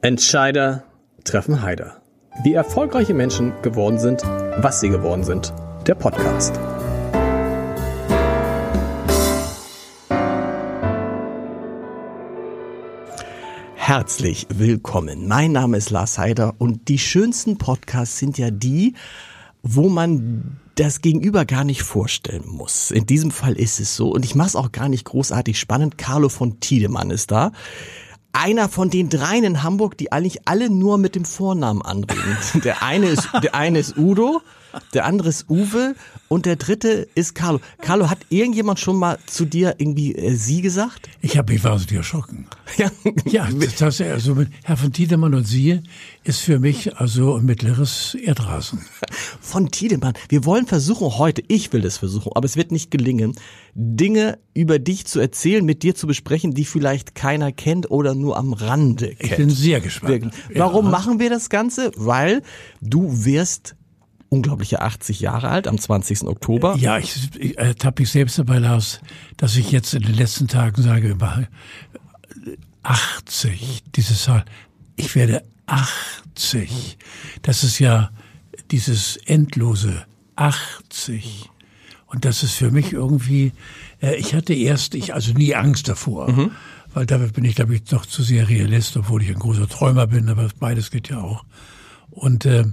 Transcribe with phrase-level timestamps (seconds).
[0.00, 0.84] Entscheider
[1.24, 2.00] treffen Heider.
[2.44, 5.52] Wie erfolgreiche Menschen geworden sind, was sie geworden sind.
[5.88, 6.54] Der Podcast.
[13.74, 15.26] Herzlich willkommen.
[15.26, 18.94] Mein Name ist Lars Heider und die schönsten Podcasts sind ja die,
[19.64, 22.92] wo man das Gegenüber gar nicht vorstellen muss.
[22.92, 25.98] In diesem Fall ist es so und ich mache es auch gar nicht großartig spannend.
[25.98, 27.50] Carlo von Tiedemann ist da
[28.32, 32.36] einer von den dreien in Hamburg, die eigentlich alle nur mit dem Vornamen anreden.
[32.64, 34.42] Der eine ist, der eine ist Udo,
[34.94, 35.94] der andere ist Uwe
[36.28, 37.60] und der dritte ist Carlo.
[37.80, 41.08] Carlo, hat irgendjemand schon mal zu dir irgendwie äh, Sie gesagt?
[41.20, 42.46] Ich habe mich wahnsinnig erschrocken.
[42.76, 42.90] Ja,
[43.24, 45.80] ja das, also mit Herr von Tiedemann und Sie
[46.24, 48.84] ist für mich also ein mittleres Erdrasen.
[49.40, 50.12] Von Tiedemann.
[50.28, 53.34] Wir wollen versuchen heute, ich will das versuchen, aber es wird nicht gelingen,
[53.74, 58.36] Dinge über dich zu erzählen, mit dir zu besprechen, die vielleicht keiner kennt oder nur
[58.36, 59.22] am Rande kennt.
[59.22, 60.34] Ich bin sehr gespannt.
[60.54, 60.90] Warum ja.
[60.90, 61.92] machen wir das Ganze?
[61.96, 62.42] Weil
[62.80, 63.76] du wirst
[64.28, 66.24] unglaubliche 80 Jahre alt am 20.
[66.24, 66.76] Oktober.
[66.76, 69.00] Ja, ich, ich ertappe mich selbst dabei, Lars,
[69.36, 71.16] dass ich jetzt in den letzten Tagen sage,
[72.82, 74.44] 80, diese Zahl.
[74.96, 76.98] Ich werde 80.
[77.42, 78.10] Das ist ja
[78.70, 80.04] dieses endlose
[80.36, 81.50] 80.
[82.06, 83.52] Und das ist für mich irgendwie,
[84.00, 86.30] äh, ich hatte erst, ich also nie Angst davor.
[86.30, 86.50] Mhm.
[86.94, 90.06] Weil damit bin ich, glaube ich, doch zu sehr Realist, obwohl ich ein großer Träumer
[90.06, 91.44] bin, aber beides geht ja auch.
[92.10, 92.66] Und äh, äh,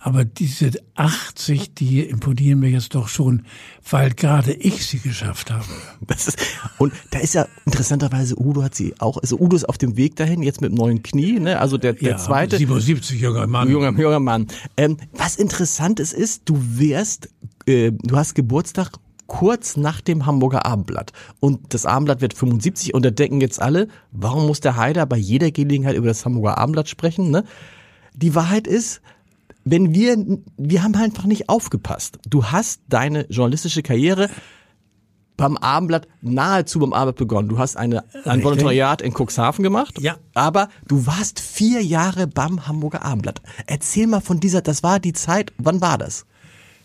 [0.00, 3.44] aber diese 80, die imponieren mir jetzt doch schon,
[3.88, 5.64] weil gerade ich sie geschafft habe.
[6.06, 6.38] Das ist,
[6.78, 10.16] und da ist ja interessanterweise, Udo hat sie auch, also Udo ist auf dem Weg
[10.16, 11.58] dahin, jetzt mit dem neuen Knie, ne?
[11.58, 12.58] also der, der ja, zweite.
[12.58, 13.70] 77 junger Mann.
[13.70, 14.46] Junger, junger Mann.
[14.76, 17.30] Ähm, was interessant ist, ist, du wirst,
[17.66, 18.92] äh, du hast Geburtstag
[19.26, 21.12] kurz nach dem Hamburger Abendblatt.
[21.40, 25.16] Und das Abendblatt wird 75 und da denken jetzt alle, warum muss der Haider bei
[25.16, 27.30] jeder Gelegenheit über das Hamburger Abendblatt sprechen?
[27.30, 27.44] Ne?
[28.14, 29.00] Die Wahrheit ist,
[29.64, 30.16] wenn wir,
[30.56, 32.18] wir haben einfach nicht aufgepasst.
[32.28, 34.28] Du hast deine journalistische Karriere
[35.36, 37.48] beim Abendblatt nahezu beim Abendblatt begonnen.
[37.48, 40.00] Du hast eine, ein Volontariat in Cuxhaven gemacht.
[40.00, 40.16] Ja.
[40.34, 43.40] Aber du warst vier Jahre beim Hamburger Abendblatt.
[43.66, 46.26] Erzähl mal von dieser, das war die Zeit, wann war das?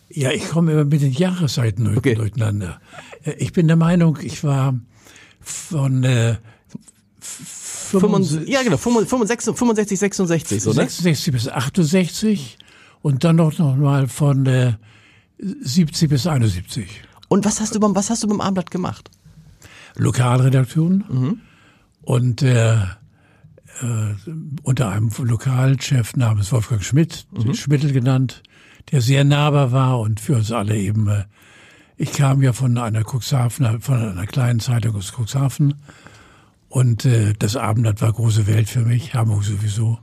[0.09, 2.15] Ja, ich komme immer mit den Jahreszeiten okay.
[2.15, 2.79] durcheinander.
[3.23, 4.73] Äh, ich bin der Meinung, ich war
[5.41, 6.37] von äh,
[7.19, 10.75] 65, ja genau, 65, 65 66, so, ne?
[10.75, 12.57] 66 bis 68
[13.01, 14.73] und dann noch, noch mal von äh,
[15.39, 16.87] 70 bis 71.
[17.27, 19.09] Und was hast du beim, was hast du beim Abendblatt gemacht?
[19.95, 21.41] Lokalredaktion mhm.
[22.03, 22.75] und äh,
[23.81, 24.15] äh,
[24.63, 27.53] unter einem Lokalchef namens Wolfgang Schmidt, mhm.
[27.53, 28.43] Schmittel genannt,
[28.91, 31.07] der sehr nahbar war und für uns alle eben.
[31.07, 31.25] Äh,
[31.97, 35.73] ich kam ja von einer Cuxhaven, von einer kleinen Zeitung aus Cuxhaven
[36.69, 39.99] und äh, das Abendblatt war große Welt für mich, Hamburg sowieso.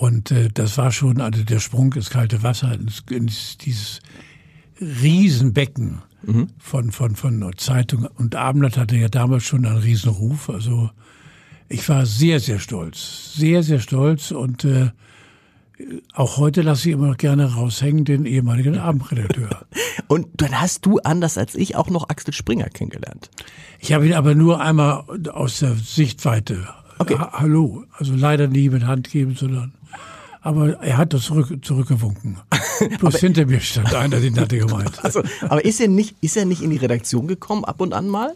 [0.00, 4.00] Und äh, das war schon, also der Sprung ins kalte Wasser, ins, ins dieses
[4.80, 6.46] Riesenbecken mhm.
[6.58, 8.08] von, von, von Zeitung.
[8.16, 10.48] Und Abendblatt hatte ja damals schon einen Riesenruf.
[10.48, 10.88] Also
[11.68, 13.34] ich war sehr, sehr stolz.
[13.34, 14.30] Sehr, sehr stolz.
[14.30, 14.88] Und äh,
[16.14, 19.66] auch heute lasse ich immer noch gerne raushängen den ehemaligen Abendredakteur.
[20.08, 23.28] Und dann hast du, anders als ich, auch noch Axel Springer kennengelernt.
[23.78, 26.66] Ich habe ihn aber nur einmal aus der Sichtweite.
[26.98, 27.18] Okay.
[27.18, 27.84] Ha Hallo.
[27.98, 29.74] Also leider nie mit Hand geben, sondern
[30.40, 32.38] aber er hat das zurück, zurückgewunken.
[32.98, 34.98] Bloß hinter mir stand einer, den hatte gemeint.
[35.02, 38.08] Also, aber ist er nicht, ist er nicht in die Redaktion gekommen ab und an
[38.08, 38.34] mal?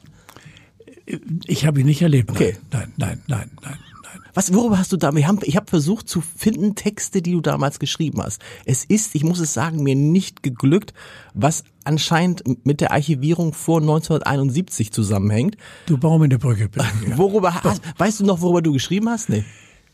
[1.46, 2.30] Ich habe ihn nicht erlebt.
[2.30, 2.56] Okay.
[2.70, 4.18] Nein, nein, nein, nein, nein.
[4.34, 5.12] Was, worüber hast du da?
[5.12, 8.42] Ich habe ich hab versucht zu finden Texte, die du damals geschrieben hast.
[8.64, 10.92] Es ist, ich muss es sagen, mir nicht geglückt,
[11.34, 15.56] was anscheinend mit der Archivierung vor 1971 zusammenhängt.
[15.86, 16.68] Du Baum in der Brücke.
[16.68, 16.86] Bitte.
[17.16, 19.28] Worüber hast, weißt du noch, worüber du geschrieben hast?
[19.28, 19.44] Nee.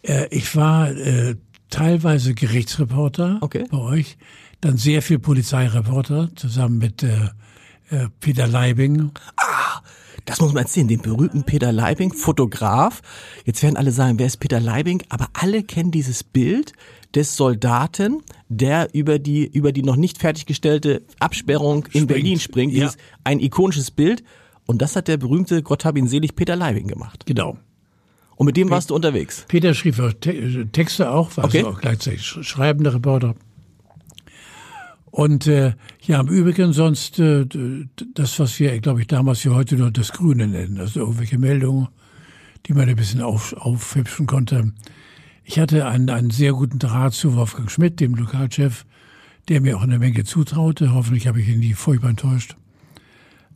[0.02, 1.36] Äh, ich war äh,
[1.70, 3.66] teilweise Gerichtsreporter okay.
[3.70, 4.18] bei euch,
[4.60, 7.30] dann sehr viel Polizeireporter zusammen mit äh,
[7.90, 9.12] äh, Peter Leibing.
[9.36, 9.80] Ah,
[10.26, 13.00] das muss man erzählen, den berühmten Peter Leibing, Fotograf.
[13.44, 15.02] Jetzt werden alle sagen, wer ist Peter Leibing?
[15.08, 16.72] Aber alle kennen dieses Bild
[17.14, 22.08] des Soldaten, der über die, über die noch nicht fertiggestellte Absperrung in springt.
[22.08, 22.72] Berlin springt.
[22.74, 22.92] Ja.
[23.24, 24.22] ein ikonisches Bild.
[24.66, 27.24] Und das hat der berühmte, Gott hab ihn selig, Peter Leibing gemacht.
[27.26, 27.58] Genau.
[28.40, 29.44] Und mit dem Pe warst du unterwegs?
[29.48, 29.96] Peter schrieb
[30.72, 31.58] Texte auch, war okay.
[31.58, 33.34] also auch gleichzeitig schreibender Reporter.
[35.10, 37.44] Und äh, ja, im Übrigen sonst äh,
[38.14, 41.88] das, was wir, glaube ich, damals wie heute nur das Grüne nennen, also irgendwelche Meldungen,
[42.64, 44.72] die man ein bisschen auf, aufhübschen konnte.
[45.44, 48.86] Ich hatte einen, einen sehr guten Draht zu Wolfgang Schmidt, dem Lokalchef,
[49.50, 50.94] der mir auch eine Menge zutraute.
[50.94, 52.56] Hoffentlich habe ich ihn nie furchtbar enttäuscht.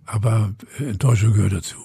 [0.05, 1.79] Aber äh, Enttäuschung gehört dazu.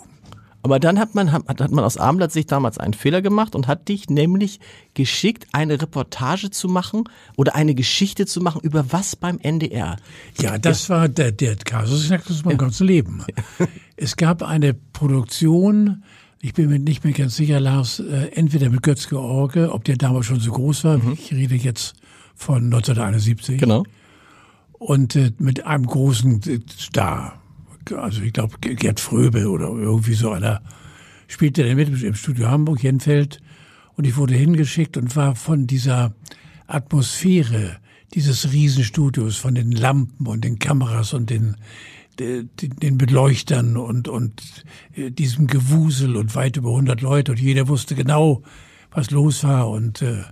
[0.62, 3.68] Aber dann hat man, hat, hat man aus Abendblatt sich damals einen Fehler gemacht und
[3.68, 4.60] hat dich nämlich
[4.94, 7.06] geschickt, eine Reportage zu machen
[7.38, 9.96] oder eine Geschichte zu machen über was beim NDR.
[10.40, 10.96] Ja, das ja.
[10.96, 12.58] war der, der Kasus aus meinem ja.
[12.58, 13.24] ganzen Leben.
[13.96, 16.04] Es gab eine Produktion,
[16.42, 19.98] ich bin mir nicht mehr ganz sicher, Lars, äh, entweder mit Götz George, ob der
[19.98, 21.14] damals schon so groß war, mhm.
[21.14, 21.96] ich rede jetzt
[22.36, 23.60] von 1971.
[23.60, 23.84] Genau.
[24.72, 27.39] Und äh, mit einem großen Star,
[27.92, 30.62] also ich glaube Gerd Fröbe oder irgendwie so einer,
[31.28, 33.40] spielte dann mit im Studio Hamburg, Jenfeld.
[33.96, 36.14] Und ich wurde hingeschickt und war von dieser
[36.68, 37.78] Atmosphäre
[38.14, 41.58] dieses Riesenstudios, von den Lampen und den Kameras und den,
[42.18, 44.42] den, Beleuchtern und, und
[44.96, 47.32] äh, diesem Gewusel und weit über 100 Leute.
[47.34, 48.42] Und jeder wusste genau,
[48.92, 49.70] was los war.
[49.70, 50.24] Und äh,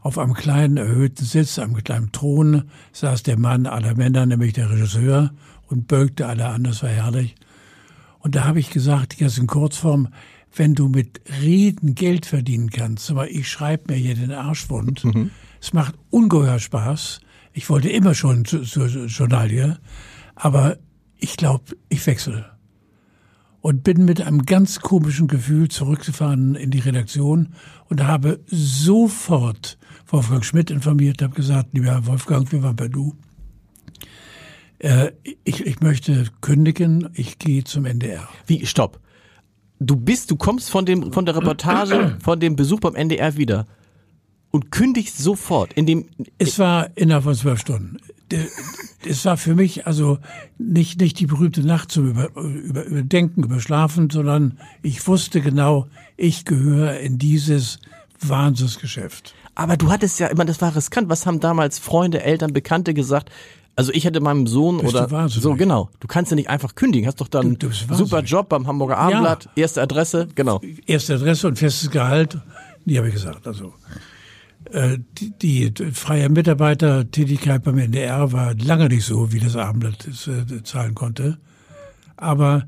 [0.00, 4.70] auf einem kleinen erhöhten Sitz, einem kleinen Thron, saß der Mann aller Männer, nämlich der
[4.70, 5.32] Regisseur,
[5.68, 7.34] und bölkte alle an, das war herrlich.
[8.18, 10.08] Und da habe ich gesagt, jetzt in Kurzform,
[10.56, 15.04] wenn du mit Reden Geld verdienen kannst, aber ich schreibe mir hier den Arsch wund,
[15.04, 15.30] mhm.
[15.60, 17.20] es macht ungeheuer Spaß.
[17.52, 19.78] Ich wollte immer schon zur zu Journalie,
[20.34, 20.78] aber
[21.18, 22.46] ich glaube, ich wechsle.
[23.60, 27.54] Und bin mit einem ganz komischen Gefühl zurückgefahren in die Redaktion
[27.88, 33.16] und habe sofort Wolfgang Schmidt informiert, habe gesagt, lieber Wolfgang, wir waren bei du.
[34.84, 35.12] Äh,
[35.44, 38.28] ich, ich möchte kündigen, ich gehe zum NDR.
[38.46, 39.00] Wie, stopp.
[39.80, 43.66] Du bist, du kommst von dem, von der Reportage, von dem Besuch beim NDR wieder
[44.50, 46.04] und kündigst sofort in dem.
[46.36, 47.96] Es war innerhalb von zwölf Stunden.
[49.08, 50.18] Es war für mich also
[50.58, 55.86] nicht, nicht die berühmte Nacht zum über, über, Überdenken, Überschlafen, sondern ich wusste genau,
[56.18, 57.78] ich gehöre in dieses
[58.20, 59.34] Wahnsinnsgeschäft.
[59.54, 61.08] Aber du hattest ja immer, das war riskant.
[61.08, 63.30] Was haben damals Freunde, Eltern, Bekannte gesagt?
[63.76, 65.90] Also ich hätte meinem Sohn Bist oder so genau.
[65.98, 67.08] Du kannst ja nicht einfach kündigen.
[67.08, 69.62] Hast doch dann du, super Job beim Hamburger Abendblatt, ja.
[69.62, 70.60] erste Adresse, genau.
[70.86, 72.38] Erste Adresse und festes Gehalt.
[72.84, 73.46] Die habe ich gesagt.
[73.46, 73.72] Also
[74.70, 80.28] äh, die, die freie Mitarbeitertätigkeit beim NDR war lange nicht so, wie das Abendblatt es
[80.28, 81.38] äh, zahlen konnte.
[82.16, 82.64] Aber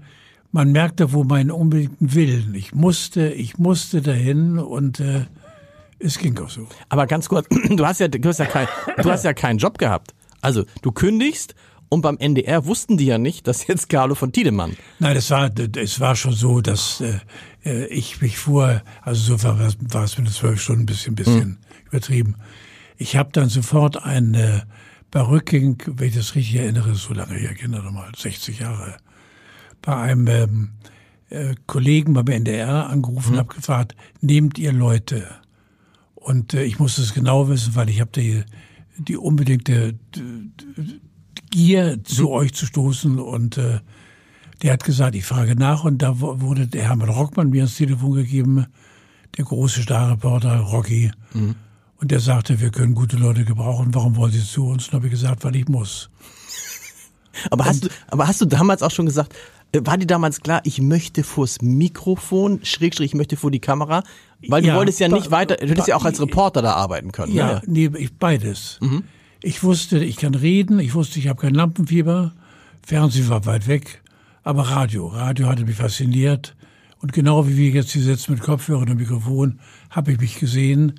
[0.53, 2.55] man merkte, wo meinen unbedingten Willen.
[2.55, 5.27] Ich musste, ich musste dahin und äh,
[5.99, 6.67] es ging auch so.
[6.89, 8.67] Aber ganz kurz, du hast ja, du hast ja, kein,
[9.01, 10.16] du hast ja keinen Job gehabt.
[10.47, 11.57] Also du kündigst
[11.89, 14.77] und beim NDR wussten die ja nicht, dass jetzt Carlo von Tiedemann.
[15.01, 17.19] Nein, es war, es war schon so, dass äh,
[17.65, 21.17] äh ich mich vor, also so war, war es mit den zwölf Stunden ein bisschen,
[21.17, 21.59] bisschen hm.
[21.89, 22.37] übertrieben.
[22.97, 24.61] Ich habe dann sofort ein äh,
[25.11, 28.99] bei Rücking, wenn ich das richtig erinnere, so lange her, Kinder nochmal, 60 Jahre,
[29.83, 30.71] bei einem ähm,
[31.29, 33.39] äh, Kollegen beim NDR angerufen, hm.
[33.39, 35.27] habe gefragt, nehmt ihr Leute?
[36.15, 38.45] Und äh, ich musste es genau wissen, weil ich habe die,
[38.99, 39.95] die unbedingte
[41.51, 42.29] Gier zu mhm.
[42.29, 43.81] euch zu stoßen und äh,
[44.63, 48.13] der hat gesagt, ich frage nach und da wurde der Hermann Rockmann mir ins Telefon
[48.13, 48.67] gegeben,
[49.37, 51.11] der große Starreporter Rocky.
[51.35, 51.57] Mhm.
[51.99, 53.95] Und der sagte, wir können gute Leute gebrauchen.
[53.95, 54.89] Warum wollen Sie zu uns?
[54.89, 56.11] Und habe ich gesagt, weil ich muss.
[57.51, 59.35] Aber hast du, aber hast du damals auch schon gesagt,
[59.75, 64.03] war dir damals klar, ich möchte vors Mikrofon, Schrägstrich, ich möchte vor die Kamera?
[64.49, 67.13] Weil du ja, wolltest ja nicht weiter, du hättest ja auch als Reporter da arbeiten
[67.13, 67.33] können.
[67.35, 67.63] Ja, ja.
[67.67, 68.79] nee, beides.
[68.81, 69.05] Mhm.
[69.43, 72.33] Ich wusste, ich kann reden, ich wusste, ich habe kein Lampenfieber,
[72.85, 74.03] Fernsehen war weit weg,
[74.43, 76.55] aber Radio, Radio hatte mich fasziniert.
[77.03, 79.61] Und genau wie wir jetzt hier sitzen mit Kopfhörern und Mikrofon,
[79.91, 80.99] habe ich mich gesehen.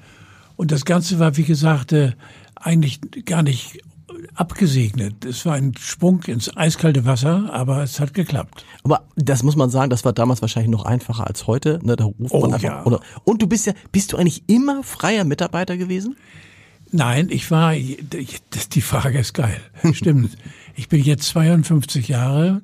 [0.56, 2.12] Und das Ganze war, wie gesagt, äh,
[2.56, 3.80] eigentlich gar nicht
[4.36, 5.26] abgesegnet.
[5.26, 8.66] Es war ein Sprung ins eiskalte Wasser, aber es hat geklappt.
[8.84, 11.80] Aber das muss man sagen, das war damals wahrscheinlich noch einfacher als heute.
[11.84, 11.96] Ne?
[11.96, 12.70] Da ruft oh, man einfach.
[12.70, 12.86] Ja.
[12.86, 16.18] Oder, und du bist ja, bist du eigentlich immer freier Mitarbeiter gewesen?
[16.92, 19.60] Nein, ich war, die Frage ist geil.
[19.94, 20.38] Stimmt.
[20.76, 22.62] Ich bin jetzt 52 Jahre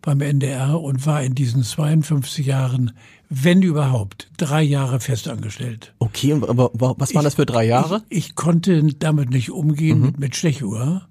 [0.00, 2.92] beim NDR und war in diesen 52 Jahren
[3.30, 5.94] wenn überhaupt, drei Jahre festangestellt.
[5.98, 8.02] Okay, aber was waren das für drei Jahre?
[8.08, 10.06] Ich, ich konnte damit nicht umgehen, mhm.
[10.06, 11.06] mit, mit Stechuhr,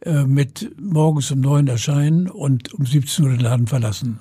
[0.00, 4.20] äh, mit morgens um neun erscheinen und um 17 Uhr den Laden verlassen.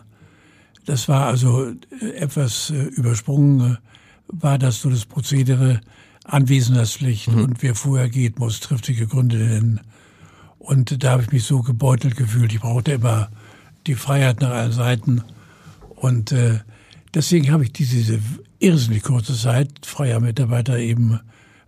[0.86, 1.68] Das war also
[2.02, 3.78] äh, etwas äh, übersprungen, äh,
[4.28, 5.82] war das so das Prozedere,
[6.26, 7.44] Anwesenheitspflicht mhm.
[7.44, 9.82] und wer vorher geht, muss triftige Gründe nennen.
[10.58, 12.52] Und da habe ich mich so gebeutelt gefühlt.
[12.52, 13.30] Ich brauchte immer
[13.86, 15.24] die Freiheit nach allen Seiten.
[15.96, 16.60] Und äh,
[17.16, 18.20] Deswegen habe ich diese
[18.60, 21.22] irrsinnig kurze Zeit freier Mitarbeiter eben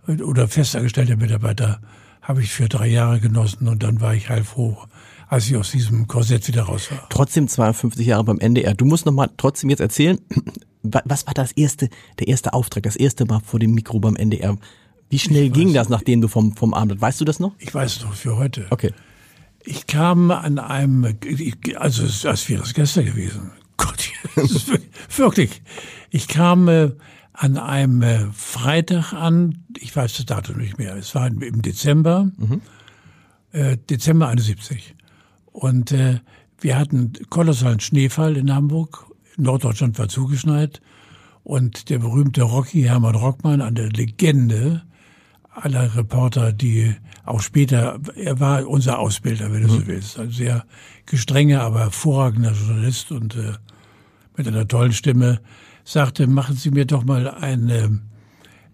[0.06, 1.80] oder festangestellter Mitarbeiter
[2.20, 4.76] habe ich für drei Jahre genossen und dann war ich heilfroh,
[5.28, 7.06] als ich aus diesem Korsett wieder raus war.
[7.08, 8.74] Trotzdem 52 Jahre beim NDR.
[8.74, 10.18] Du musst noch mal trotzdem jetzt erzählen,
[10.82, 11.88] was war das erste,
[12.18, 14.58] der erste Auftrag, das erste Mal vor dem Mikro beim NDR?
[15.08, 17.54] Wie schnell ich ging das, nachdem du vom, vom Abend, weißt du das noch?
[17.58, 18.66] Ich weiß es noch für heute.
[18.68, 18.92] Okay.
[19.64, 21.16] Ich kam an einem,
[21.76, 23.52] also als wäre es gestern gewesen.
[23.78, 24.10] Gott,
[25.16, 25.62] wirklich.
[26.10, 26.90] Ich kam äh,
[27.32, 32.30] an einem äh, Freitag an, ich weiß das Datum nicht mehr, es war im Dezember,
[32.36, 32.60] mhm.
[33.52, 34.94] äh, Dezember 71.
[35.46, 36.20] Und äh,
[36.60, 39.06] wir hatten kolossalen Schneefall in Hamburg,
[39.36, 40.80] Norddeutschland war zugeschneit
[41.44, 44.82] und der berühmte Rocky Hermann Rockmann, eine Legende
[45.50, 46.94] aller Reporter, die
[47.24, 49.78] auch später, er war unser Ausbilder, wenn du mhm.
[49.78, 50.18] so willst.
[50.18, 50.64] Ein sehr
[51.06, 53.52] gestrenger, aber hervorragender Journalist und äh,
[54.38, 55.40] mit einer tollen Stimme,
[55.84, 58.02] sagte, machen Sie mir doch mal einen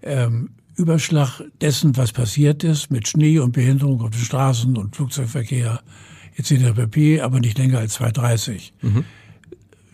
[0.02, 5.80] ähm, Überschlag dessen, was passiert ist, mit Schnee und Behinderung auf den Straßen und Flugzeugverkehr
[6.36, 6.74] etc.
[6.74, 8.72] pp., aber nicht länger als 2,30.
[8.82, 9.04] Mhm.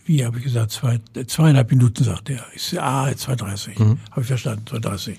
[0.05, 0.71] Wie habe ich gesagt?
[0.71, 2.43] Zwei, zweieinhalb Minuten, sagt er.
[2.55, 3.81] Ich sage, ah, 2,30.
[3.81, 3.99] Mhm.
[4.09, 5.17] Habe ich verstanden, 2,30.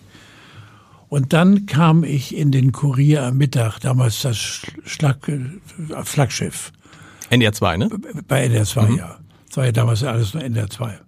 [1.09, 4.37] Und dann kam ich in den Kurier am Mittag, damals das
[4.85, 5.40] Schlag, äh,
[6.04, 6.73] Flaggschiff.
[7.30, 7.90] NDR 2, ne?
[8.26, 8.97] Bei NDR 2, mhm.
[8.99, 9.18] ja.
[9.52, 10.99] Das war ja damals alles nur NDR 2.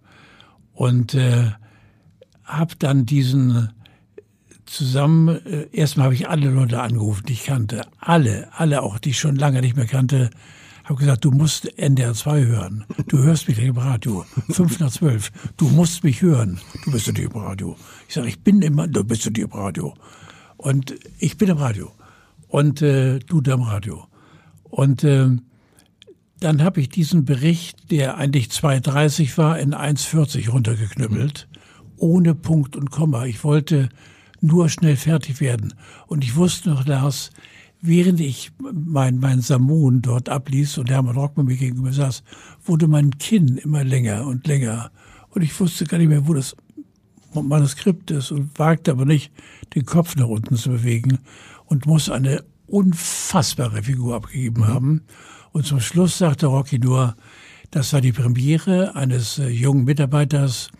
[0.74, 1.52] Und äh,
[2.44, 3.70] habe dann diesen
[4.66, 7.86] zusammen, äh, erstmal habe ich alle Leute angerufen, die ich kannte.
[8.00, 10.28] Alle, alle auch, die ich schon lange nicht mehr kannte.
[10.84, 12.84] Habe gesagt, du musst NDR 2 hören.
[13.08, 14.26] Du hörst mich im Radio.
[14.50, 15.32] Fünf nach zwölf.
[15.56, 16.60] Du musst mich hören.
[16.84, 17.78] Du bist nicht im Radio.
[18.08, 19.94] Ich sage, ich bin immer, du bist nicht im Radio.
[20.58, 21.92] Und ich bin im Radio.
[22.48, 24.06] Und äh, du da im Radio.
[24.64, 25.30] Und äh,
[26.40, 31.48] dann habe ich diesen Bericht, der eigentlich 2,30 war, in 1,40 runtergeknüppelt.
[31.96, 33.24] Ohne Punkt und Komma.
[33.24, 33.88] Ich wollte
[34.40, 35.74] nur schnell fertig werden.
[36.06, 37.30] Und ich wusste noch, Lars,
[37.80, 42.22] während ich mein, mein Samon dort abließ und Hermann Rockmann mir gegenüber saß,
[42.64, 44.90] wurde mein Kinn immer länger und länger.
[45.30, 46.56] Und ich wusste gar nicht mehr, wo das
[47.34, 49.32] Manuskript ist und wagte aber nicht,
[49.74, 51.18] den Kopf nach unten zu bewegen
[51.66, 54.68] und muss eine unfassbare Figur abgegeben mhm.
[54.68, 55.02] haben.
[55.54, 57.14] Und zum Schluss sagte Rocky nur,
[57.70, 60.70] das war die Premiere eines äh, jungen Mitarbeiters,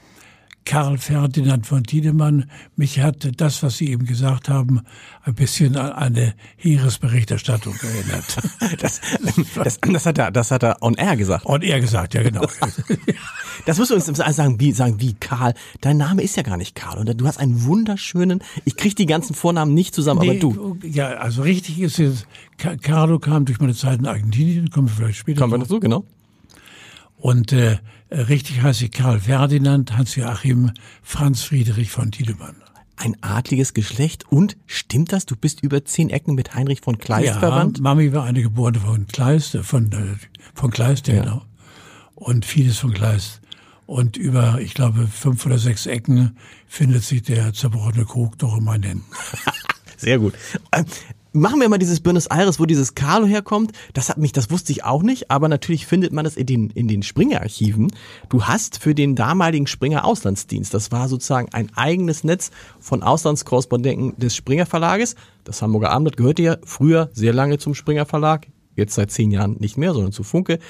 [0.65, 2.51] Karl Ferdinand von Tiedemann.
[2.75, 4.81] Mich hat das, was Sie eben gesagt haben,
[5.23, 8.37] ein bisschen an eine Heeresberichterstattung erinnert.
[8.81, 9.01] das,
[9.55, 11.47] das, das, hat er, das hat er on air gesagt.
[11.47, 12.47] On air gesagt, ja genau.
[13.67, 15.55] das musst du uns sagen, wie, sagen, wie Karl.
[15.83, 19.07] Dein Name ist ja gar nicht Karl und du hast einen wunderschönen, ich kriege die
[19.07, 20.79] ganzen Vornamen nicht zusammen, nee, aber du.
[20.83, 22.27] Ja, also richtig ist es,
[22.59, 26.05] Carlo kam durch meine Zeit in Argentinien, kommen wir vielleicht später Kommen wir dazu, genau.
[27.17, 27.79] Und äh,
[28.11, 32.57] richtig heiße ich Karl Ferdinand, Hans-Joachim, Franz Friedrich von Tiedemann.
[32.97, 35.27] Ein adliges Geschlecht und stimmt das?
[35.27, 37.81] Du bist über zehn Ecken mit Heinrich von Kleist ja, verwandt?
[37.81, 40.17] Mami war eine Geborene von Kleist, von, äh,
[40.55, 41.23] von Kleist, ja.
[41.23, 41.43] genau.
[42.15, 43.41] Und vieles von Kleist.
[43.87, 48.65] Und über, ich glaube, fünf oder sechs Ecken findet sich der zerbrochene Krug doch in
[48.65, 49.05] meinen Händen.
[49.97, 50.35] Sehr gut.
[51.37, 53.73] Machen wir mal dieses Buenos Aires, wo dieses Carlo herkommt.
[53.93, 56.71] Das hat mich, das wusste ich auch nicht, aber natürlich findet man es in den,
[56.71, 57.91] in den Springer-Archiven.
[58.29, 64.17] Du hast für den damaligen Springer Auslandsdienst, das war sozusagen ein eigenes Netz von Auslandskorrespondenten
[64.17, 65.17] des Springer Verlages.
[65.43, 69.57] Das Hamburger Abendblatt gehörte ja früher sehr lange zum Springer Verlag, jetzt seit zehn Jahren
[69.59, 70.61] nicht mehr, sondern zu Funke.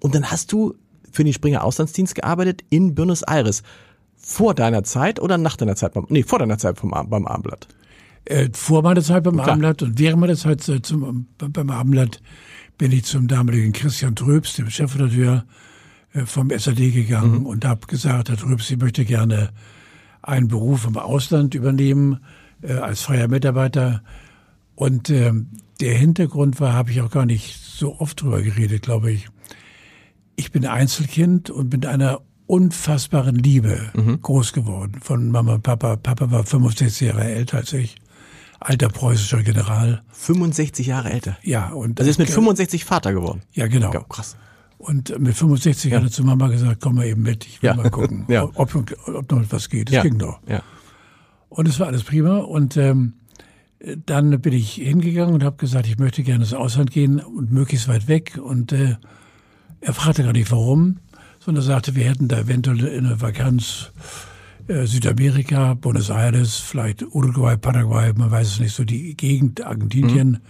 [0.00, 0.76] Und dann hast du
[1.12, 3.62] für den Springer Auslandsdienst gearbeitet in Buenos Aires.
[4.16, 7.68] Vor deiner Zeit oder nach deiner Zeit beim, nee, vor deiner Zeit beim Abendblatt?
[8.26, 9.48] Äh, vor meiner Zeit beim Klar.
[9.48, 12.20] Abendblatt und während meiner Zeit äh, zum, beim Abendblatt
[12.76, 15.44] bin ich zum damaligen Christian Tröbs, dem Chefredakteur
[16.12, 17.46] äh, vom SAD gegangen mhm.
[17.46, 19.50] und habe gesagt, Herr Tröbs, ich möchte gerne
[20.22, 22.20] einen Beruf im Ausland übernehmen
[22.62, 24.02] äh, als freier Mitarbeiter.
[24.74, 25.32] Und äh,
[25.80, 29.28] der Hintergrund war, habe ich auch gar nicht so oft drüber geredet, glaube ich.
[30.34, 34.20] Ich bin Einzelkind und mit einer unfassbaren Liebe mhm.
[34.20, 35.96] groß geworden von Mama und Papa.
[35.96, 37.96] Papa war 65 Jahre älter als ich
[38.60, 40.02] alter preußischer General.
[40.12, 41.36] 65 Jahre älter?
[41.42, 41.68] Ja.
[41.68, 43.42] Und also ist mit 65 Vater geworden?
[43.52, 43.92] Ja, genau.
[43.92, 44.36] Ja, krass.
[44.78, 45.98] Und mit 65 ja.
[45.98, 47.76] hat er zu Mama gesagt, komm mal eben mit, ich will ja.
[47.76, 48.44] mal gucken, ja.
[48.54, 49.92] ob, ob noch was geht.
[49.92, 50.38] Das ging doch.
[50.46, 50.62] Ja.
[51.48, 52.38] Und es war alles prima.
[52.38, 53.14] Und ähm,
[54.04, 57.88] dann bin ich hingegangen und habe gesagt, ich möchte gerne ins Ausland gehen und möglichst
[57.88, 58.38] weit weg.
[58.42, 58.96] Und äh,
[59.80, 60.98] er fragte gar nicht warum,
[61.40, 64.35] sondern sagte, wir hätten da eventuell eine Vakanz äh,
[64.68, 70.30] Südamerika, Buenos Aires, vielleicht Uruguay, Paraguay, man weiß es nicht, so die Gegend Argentinien.
[70.30, 70.40] Mhm.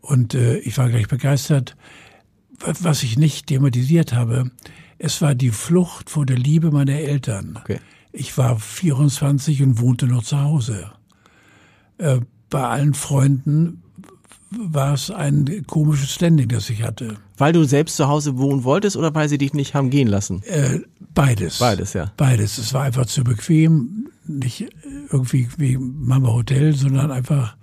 [0.00, 1.76] Und äh, ich war gleich begeistert.
[2.60, 4.50] Was ich nicht thematisiert habe,
[4.98, 7.58] es war die Flucht vor der Liebe meiner Eltern.
[7.62, 7.78] Okay.
[8.12, 10.90] Ich war 24 und wohnte noch zu Hause.
[11.98, 13.82] Äh, bei allen Freunden
[14.50, 17.16] war es ein komisches Standing, das ich hatte.
[17.36, 20.42] Weil du selbst zu Hause wohnen wolltest oder weil sie dich nicht haben gehen lassen?
[20.44, 20.80] Äh,
[21.14, 21.58] beides.
[21.58, 22.12] Beides, ja.
[22.16, 22.58] Beides.
[22.58, 24.68] Es war einfach zu bequem, nicht
[25.10, 27.56] irgendwie wie Mama Hotel, sondern einfach,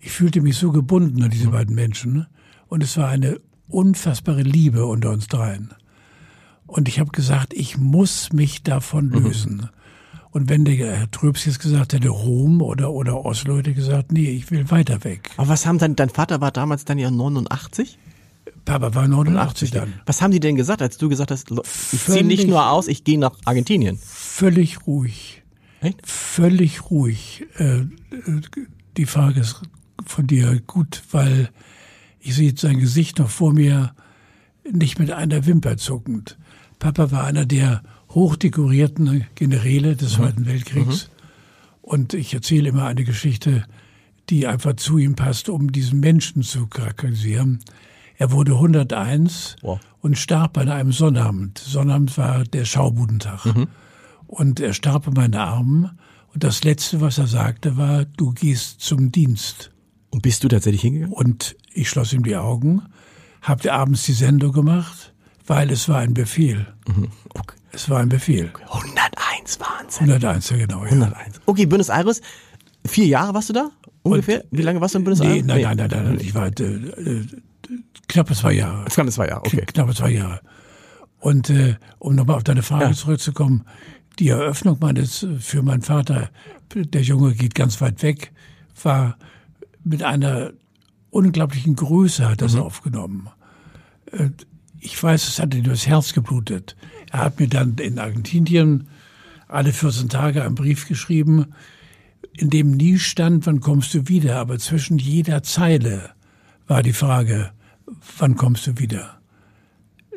[0.00, 1.52] ich fühlte mich so gebunden an diese mhm.
[1.52, 2.26] beiden Menschen.
[2.68, 5.70] Und es war eine unfassbare Liebe unter uns dreien.
[6.66, 9.68] Und ich habe gesagt, ich muss mich davon Mhm.
[10.32, 14.30] Und wenn der Herr Tröps jetzt gesagt hätte, Rom oder, oder Oslo, hätte gesagt, nee,
[14.30, 15.30] ich will weiter weg.
[15.36, 17.98] Aber was haben dann, dein Vater war damals dann ja 89?
[18.64, 19.94] Papa war 89 dann.
[20.06, 21.50] Was haben die denn gesagt, als du gesagt hast,
[21.92, 23.98] ich ziehe nicht nur aus, ich gehe nach Argentinien?
[24.02, 25.42] Völlig ruhig.
[25.80, 26.06] Echt?
[26.06, 27.46] Völlig ruhig.
[27.58, 27.86] Äh, äh,
[28.96, 29.62] die Frage ist
[30.04, 31.48] von dir gut, weil
[32.20, 33.94] ich sehe sein Gesicht noch vor mir
[34.70, 36.38] nicht mit einer Wimper zuckend.
[36.78, 41.10] Papa war einer der hochdekorierten Generäle des Zweiten Weltkriegs.
[41.82, 43.64] Und ich erzähle immer eine Geschichte,
[44.28, 47.60] die einfach zu ihm passt, um diesen Menschen zu charakterisieren.
[48.16, 49.80] Er wurde 101 Wow.
[50.00, 51.58] und starb an einem Sonnabend.
[51.58, 53.46] Sonnabend war der Schaubudentag.
[54.26, 55.90] Und er starb in meinen Armen.
[56.32, 59.72] Und das Letzte, was er sagte, war, du gehst zum Dienst.
[60.10, 61.12] Und bist du tatsächlich hingegangen?
[61.14, 62.82] Und ich schloss ihm die Augen,
[63.42, 65.12] habe abends die Sendung gemacht,
[65.46, 66.66] weil es war ein Befehl.
[67.34, 67.56] Okay.
[67.72, 68.52] Es war ein Befehl.
[68.70, 70.10] 101, Wahnsinn.
[70.10, 70.84] 101, ja genau.
[70.84, 70.90] Ja.
[70.90, 71.40] 101.
[71.46, 72.20] Okay, Buenos Aires.
[72.86, 73.70] Vier Jahre warst du da?
[74.02, 74.44] Ungefähr?
[74.50, 75.46] Wie lange warst du in Buenos Nee, Aires?
[75.46, 77.26] nein, nein, nein, nein, nein, ich war äh, äh,
[78.08, 78.84] knappe zwei Jahre.
[78.86, 79.64] Kann zwei Jahre, okay.
[79.66, 80.40] Knappe zwei Jahre.
[81.18, 82.92] Und äh, um nochmal auf deine Frage Ja.
[82.92, 83.64] zurückzukommen,
[84.18, 86.30] die Eröffnung meines für meinen Vater,
[86.74, 88.32] der Junge geht ganz weit weg,
[88.82, 89.16] war
[89.84, 90.52] mit einer
[91.10, 92.44] unglaublichen Größe hat Mhm.
[92.44, 93.28] das aufgenommen.
[94.12, 94.30] Äh,
[94.82, 96.74] Ich weiß, es hat ihm das Herz geblutet.
[97.10, 98.88] Er hat mir dann in Argentinien
[99.48, 101.46] alle 14 Tage einen Brief geschrieben,
[102.32, 106.10] in dem nie stand, wann kommst du wieder, aber zwischen jeder Zeile
[106.66, 107.50] war die Frage,
[108.18, 109.18] wann kommst du wieder?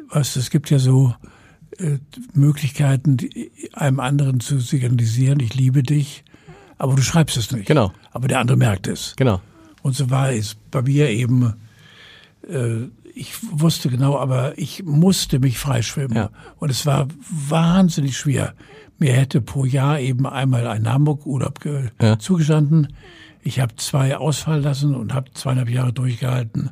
[0.10, 1.16] Weißt es gibt ja so
[1.80, 1.98] äh,
[2.34, 3.18] Möglichkeiten,
[3.74, 6.24] einem anderen zu signalisieren, ich liebe dich,
[6.78, 7.66] aber du schreibst es nicht.
[7.66, 7.92] Genau.
[8.12, 9.16] Aber der andere merkt es.
[9.16, 9.42] Genau.
[9.82, 11.54] Und so war es bei mir eben,
[12.48, 16.16] äh, ich wusste genau, aber ich musste mich freischwimmen.
[16.18, 16.30] Ja.
[16.60, 18.54] Und es war wahnsinnig schwer.
[18.98, 21.60] Mir hätte pro Jahr eben einmal ein Hamburg-Urlaub
[22.02, 22.18] Ja.
[22.20, 22.94] zugestanden.
[23.42, 26.70] Ich habe zwei ausfallen lassen und habe zweieinhalb Jahre durchgehalten.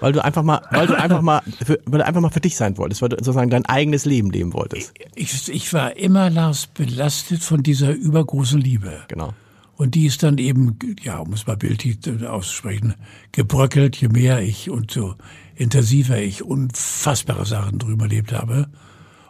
[0.00, 2.54] Weil du einfach mal, weil du einfach mal, für, weil du einfach mal für dich
[2.56, 4.92] sein wolltest, weil du sozusagen dein eigenes Leben leben wolltest.
[5.16, 8.92] Ich, ich war immer, Lars, belastet von dieser übergroßen Liebe.
[9.08, 9.32] Genau.
[9.76, 12.94] Und die ist dann eben, ja, um es mal bildlich auszusprechen,
[13.32, 15.14] gebröckelt, je mehr ich und so
[15.54, 18.68] intensiver ich unfassbare Sachen drüber erlebt habe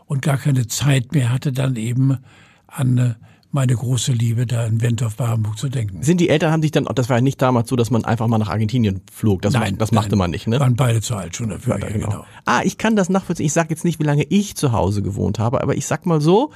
[0.07, 2.19] und gar keine Zeit mehr hatte, dann eben
[2.67, 3.15] an äh,
[3.53, 6.03] meine große Liebe da in Wentorf-Barenburg zu denken.
[6.03, 8.27] Sind die Eltern haben dich dann, das war ja nicht damals so, dass man einfach
[8.27, 9.43] mal nach Argentinien flog.
[9.43, 10.19] Das, macht, das machte nein.
[10.19, 10.59] man nicht, ne?
[10.59, 12.09] Waren beide zu alt schon dafür, Ja, ja, genau.
[12.09, 12.25] genau.
[12.47, 13.45] Ah, ich kann das nachvollziehen.
[13.45, 16.23] Ich sage jetzt nicht, wie lange ich zu Hause gewohnt habe, aber ich sag mal
[16.23, 16.51] so,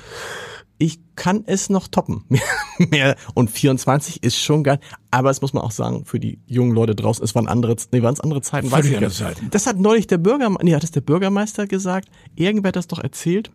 [0.79, 2.25] ich kann es noch toppen.
[2.79, 4.79] Mehr und 24 ist schon geil,
[5.11, 8.03] aber es muss man auch sagen, für die jungen Leute draußen, es waren andere, nee,
[8.03, 9.17] waren es andere Zeiten, weiß ich nicht.
[9.17, 9.49] Zeiten.
[9.51, 12.99] Das hat neulich der Bürgermeister, nee, hat es der Bürgermeister gesagt, irgendwer hat das doch
[12.99, 13.51] erzählt.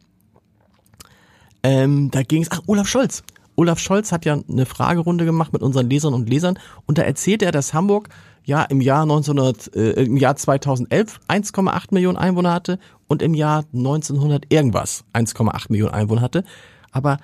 [1.64, 3.24] Ähm, da ging es, ach, Olaf Scholz.
[3.56, 6.58] Olaf Scholz hat ja eine Fragerunde gemacht mit unseren Lesern und Lesern
[6.88, 8.10] und da erzählte er, dass Hamburg
[8.44, 13.66] ja im Jahr 1900, äh, im Jahr 2011 1,8 Millionen Einwohner hatte und im Jahr
[13.74, 16.44] 1900 irgendwas 1,8 Millionen Einwohner hatte.
[16.92, 17.20] Aber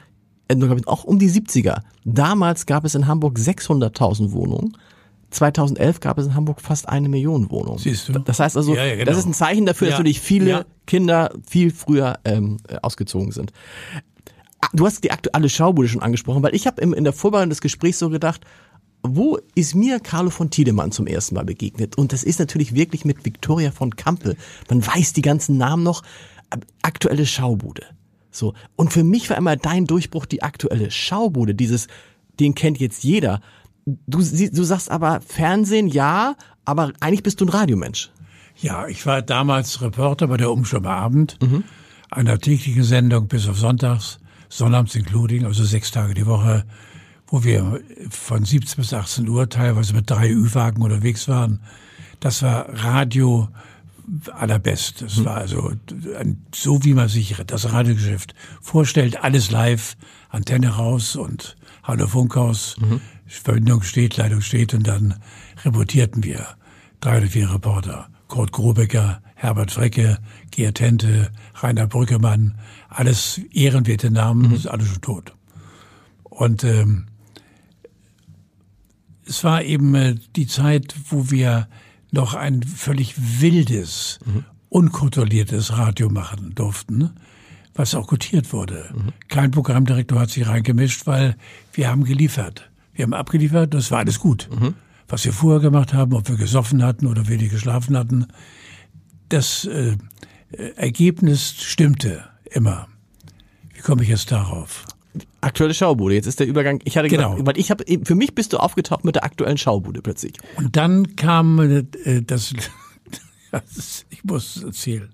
[0.48, 1.82] äh, auch um die 70er.
[2.06, 4.78] Damals gab es in Hamburg 600.000 Wohnungen.
[5.32, 7.80] 2011 gab es in Hamburg fast eine Million Wohnungen.
[7.80, 8.14] Siehst du?
[8.14, 9.06] Das heißt also, Ja, ja, genau.
[9.06, 10.66] das ist ein Zeichen dafür, dass Ja, natürlich viele.
[10.86, 13.52] Kinder viel früher ähm, äh, ausgezogen sind.
[14.62, 17.60] Ah, Du hast die aktuelle Schaubude schon angesprochen, weil ich habe in der Vorbereitung des
[17.62, 18.46] Gesprächs so gedacht,
[19.04, 21.98] wo ist mir Carlo von Tiedemann zum ersten Mal begegnet?
[21.98, 24.38] Und das ist natürlich wirklich mit Victoria von Kampel.
[24.70, 26.04] Man weiß die ganzen Namen noch.
[26.82, 27.84] Aktuelle Schaubude.
[28.38, 28.54] So.
[28.76, 31.56] Und für mich war immer dein Durchbruch die aktuelle Schaubude.
[31.56, 31.88] Dieses,
[32.39, 33.41] den kennt jetzt jeder.
[33.86, 38.12] Du, du sagst aber Fernsehen, ja, aber eigentlich bist du ein Radiomensch.
[38.60, 41.38] Ja, ich war damals Reporter bei der Umschau am Abend,
[42.10, 44.19] einer täglichen Sendung bis auf Sonntags,
[44.50, 46.65] Sonnabends including, also sechs Tage die Woche,
[47.28, 51.60] wo wir von 17 bis 18 Uhr teilweise mit drei Ü-Wagen unterwegs waren.
[52.19, 53.50] Das war Radio
[54.34, 55.02] allerbest.
[55.02, 55.72] Das war also
[56.17, 59.98] ein, so, wie man sich das Radiogeschäft vorstellt, alles live,
[60.30, 62.76] Antenne raus und Hallo Funkhaus,
[63.26, 65.15] Verbindung steht, Leitung steht und dann
[65.63, 66.48] reportierten wir
[67.00, 68.10] drei oder vier Reporter.
[68.28, 70.17] Kurt Grobecker, Herbert Frecke,
[70.52, 72.58] Gerd Hente, Rainer Brückemann,
[72.89, 75.34] alles ehrenwerte Namen, ist alles schon tot.
[76.24, 77.08] Und ähm,
[79.26, 81.67] es war eben äh, die Zeit, wo wir
[82.18, 84.20] noch ein völlig wildes,
[84.70, 87.12] unkontrolliertes Radio machen durften,
[87.76, 88.90] was auch gutiert wurde.
[89.30, 91.36] Kein Programmdirektor hat sich reingemischt, weil
[91.74, 92.70] wir haben geliefert.
[92.94, 94.50] Wir haben abgeliefert, das war alles gut.
[95.08, 98.26] Was wir vorher gemacht haben, ob wir gesoffen hatten oder wenig geschlafen hatten,
[99.30, 99.96] das äh,
[100.52, 102.24] äh, Ergebnis stimmte.
[102.50, 102.88] Immer.
[103.76, 104.87] Wie komme ich jetzt darauf?
[105.42, 106.16] Aktuelle Schaubude.
[106.16, 106.80] Jetzt ist der Übergang.
[106.84, 107.32] Ich hatte Genau.
[107.32, 110.34] gedacht, weil ich habe für mich bist du aufgetaucht mit der aktuellen Schaubude plötzlich.
[110.56, 112.54] Und dann kam äh, das,
[113.52, 115.10] das ich muss es erzählen,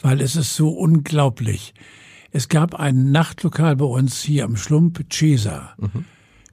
[0.00, 1.74] weil es ist so unglaublich.
[2.30, 5.74] Es gab ein Nachtlokal bei uns hier am Schlump, Cesa.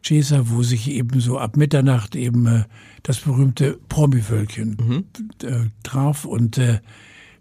[0.04, 2.64] Cesa, wo sich eben so ab Mitternacht eben äh,
[3.04, 5.06] das berühmte Promi-Völkchen
[5.44, 6.80] äh, traf und äh,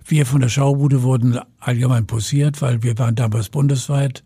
[0.05, 4.25] wir von der Schaubude wurden allgemein posiert, weil wir waren damals bundesweit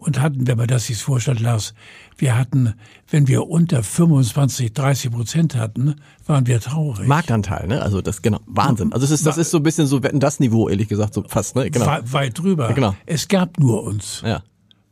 [0.00, 1.74] und hatten, wenn man das sich vorstellt, Lars,
[2.16, 2.74] wir hatten,
[3.10, 7.06] wenn wir unter 25, 30 Prozent hatten, waren wir traurig.
[7.06, 7.82] Marktanteil, ne?
[7.82, 8.92] Also das genau Wahnsinn.
[8.92, 11.24] Also das ist das ist so ein bisschen so wetten das Niveau ehrlich gesagt so
[11.28, 11.70] fast, ne?
[11.70, 11.86] Genau.
[11.86, 12.68] Wei- Weit drüber.
[12.68, 12.96] Ja, genau.
[13.06, 14.22] Es gab nur uns.
[14.24, 14.42] Ja.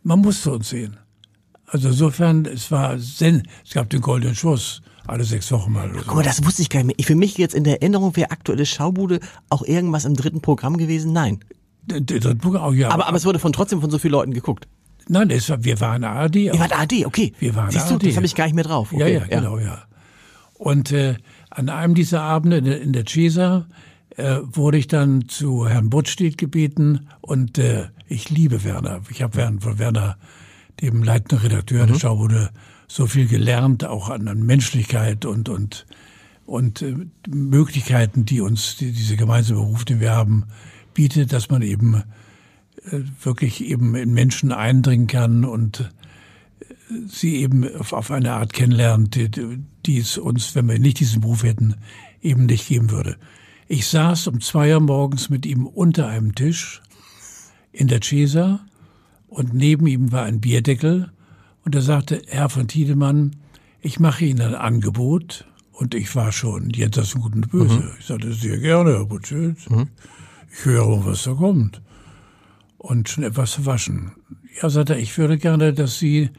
[0.03, 0.97] Man musste uns sehen.
[1.67, 5.91] Also insofern, es war Sen es gab den goldenen Schuss alle sechs Wochen mal.
[6.07, 6.95] Guck mal, das wusste ich gar nicht mehr.
[6.99, 10.77] Ich- Für mich jetzt in der Erinnerung wäre aktuelle Schaubude auch irgendwas im dritten Programm
[10.77, 11.13] gewesen.
[11.13, 11.41] Nein.
[11.87, 12.91] Der- dritte Programm auch, ja.
[12.91, 14.69] Aber, aber es wurde von trotzdem von so vielen Leuten geguckt.
[15.09, 16.37] Nein, es wir waren ARD.
[16.37, 17.33] Ihr wart AD, okay.
[17.39, 18.07] Wir waren Siehst du, ARD.
[18.07, 18.93] das habe ich gar nicht mehr drauf.
[18.93, 19.85] Ja, Okay, ja, genau, ja.
[20.55, 21.17] Und äh,
[21.51, 23.67] an einem dieser Abende in der, in der Cesa
[24.17, 29.01] äh, wurde ich dann zu Herrn Buttstedt gebeten und äh, ich liebe Werner.
[29.11, 30.17] Ich habe Werner, von Werner,
[30.81, 32.51] dem leitenden Redakteur der Schaubude,
[32.89, 35.87] so viel gelernt, auch an, an Menschlichkeit und und
[36.47, 36.95] und äh,
[37.29, 40.45] Möglichkeiten, die uns die, diese gemeinsame Beruf, den wir haben,
[40.95, 42.03] bietet, dass man eben
[43.23, 45.91] wirklich eben in Menschen eindringen kann und
[47.07, 49.31] sie eben auf, eine Art kennenlernt, die,
[49.87, 51.75] die es uns, wenn wir nicht diesen Beruf hätten,
[52.23, 53.17] eben nicht geben würde.
[53.67, 56.81] Ich saß um zwei Uhr morgens mit ihm unter einem Tisch
[57.73, 58.61] in der Cesa
[59.29, 61.13] und neben ihm war ein Bierdeckel
[61.65, 63.37] und er sagte, Herr von Tiedemann,
[63.81, 67.93] ich mache Ihnen ein Angebot und ich war schon jetzt das Gut und Böse.
[68.01, 69.67] Ich sagte, sehr gerne, Herr Butschütz.
[70.51, 71.83] Ich höre, was da kommt.
[72.79, 74.13] Und schon etwas verwaschen.
[74.61, 76.31] Ja, sagt er, ich würde gerne, dass Sie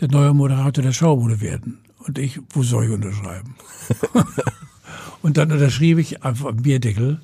[0.00, 1.78] der neue Moderator der Schaubude werden.
[1.98, 3.54] Und ich, wo soll ich unterschreiben?
[5.22, 7.20] und dann unterschrieb ich einfach am Bierdeckel.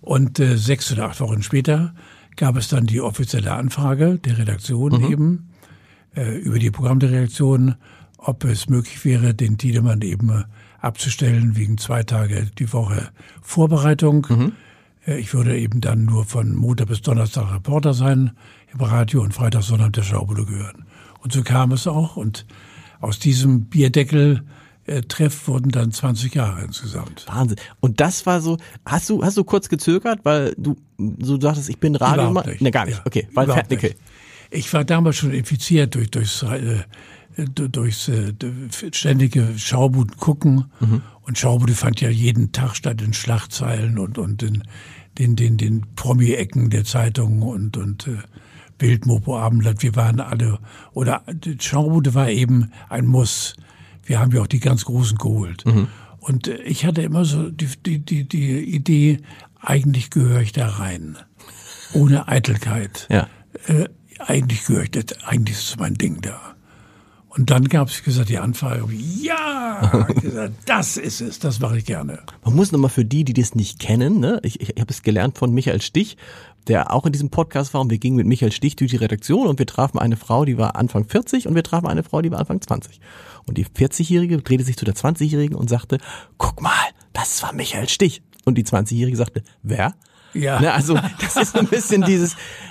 [0.00, 1.94] Und äh, sechs oder acht Wochen später
[2.36, 5.50] gab es dann die offizielle Anfrage der Redaktion eben
[6.16, 7.76] äh, über die Programmdirektion,
[8.18, 10.44] ob es möglich wäre, den Tiedemann eben
[10.80, 13.10] abzustellen wegen zwei Tage die Woche
[13.42, 14.26] Vorbereitung.
[14.30, 14.50] Äh,
[15.18, 18.32] Ich würde eben dann nur von Montag bis Donnerstag Reporter sein
[18.72, 20.84] im Radio und Freitag, Sonntag der Schaubude gehören.
[21.20, 22.16] Und so kam es auch.
[22.16, 22.46] Und
[23.00, 27.26] aus diesem Bierdeckel-Treff wurden dann 20 Jahre insgesamt.
[27.28, 27.58] Wahnsinn.
[27.80, 30.76] Und das war so, hast du, hast du kurz gezögert, weil du
[31.20, 32.30] so sagtest, ich bin Radio.
[32.30, 32.60] Überhaupt nicht.
[32.60, 32.98] Ne, gar nicht.
[32.98, 33.96] Ja, okay, weil überhaupt nicht.
[34.50, 36.80] Ich war damals schon infiziert durch, durchs, äh,
[37.36, 38.32] du- durchs äh,
[38.92, 40.66] ständige Schaubuden gucken.
[40.80, 41.02] Mhm.
[41.22, 44.62] Und Schaubude fand ja jeden Tag statt in Schlagzeilen und, und in
[45.20, 48.16] den, den, den Promi-Ecken der Zeitungen und, und äh,
[48.78, 49.82] Bild, Mopo, Abendblatt.
[49.82, 50.58] Wir waren alle,
[50.92, 53.54] oder die Schaubude war eben ein Muss.
[54.02, 55.64] Wir haben ja auch die ganz Großen geholt.
[55.66, 55.88] Mhm.
[56.18, 59.18] Und äh, ich hatte immer so die, die, die, die Idee,
[59.60, 61.16] eigentlich gehöre ich da rein.
[61.92, 63.28] Ohne Eitelkeit Ja.
[63.66, 63.84] äh,
[64.18, 66.54] eigentlich gehöre ich, das, eigentlich ist es mein Ding da.
[67.30, 71.84] Und dann gab es gesagt die Anfrage, ja, gesagt, das ist es, das mache ich
[71.84, 72.18] gerne.
[72.44, 75.02] Man muss nochmal für die, die das nicht kennen, ne, ich, ich, ich habe es
[75.02, 76.16] gelernt von Michael Stich,
[76.66, 79.46] der auch in diesem Podcast war und wir gingen mit Michael Stich durch die Redaktion
[79.46, 82.32] und wir trafen eine Frau, die war Anfang 40 und wir trafen eine Frau, die
[82.32, 83.00] war Anfang 20.
[83.46, 85.98] Und die 40-Jährige drehte sich zu der 20-Jährigen und sagte,
[86.36, 86.72] guck mal,
[87.12, 88.22] das war Michael Stich.
[88.44, 89.94] Und die 20-Jährige sagte, wer?
[90.34, 90.60] Ja.
[90.60, 92.36] Ne, also das ist ein bisschen dieses,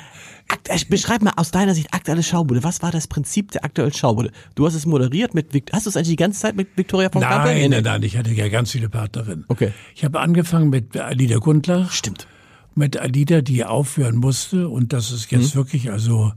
[0.89, 2.63] Beschreib mal aus deiner Sicht aktuelle Schaubude.
[2.63, 4.31] Was war das Prinzip der aktuellen Schaubude?
[4.55, 7.21] Du hast es moderiert mit, hast du es eigentlich die ganze Zeit mit Victoria von?
[7.21, 9.45] Nein, nein, nein, ich hatte ja ganz viele Partnerinnen.
[9.47, 9.71] Okay.
[9.95, 11.91] Ich habe angefangen mit Alida Gundlach.
[11.91, 12.27] Stimmt.
[12.75, 14.69] Mit Alida, die aufhören musste.
[14.69, 15.41] Und das ist Mhm.
[15.41, 16.33] jetzt wirklich also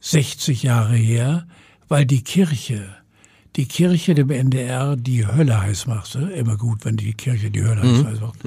[0.00, 1.46] 60 Jahre her,
[1.88, 2.88] weil die Kirche,
[3.56, 6.18] die Kirche dem NDR die Hölle heiß machte.
[6.34, 8.06] Immer gut, wenn die Kirche die Hölle Mhm.
[8.06, 8.38] heiß macht.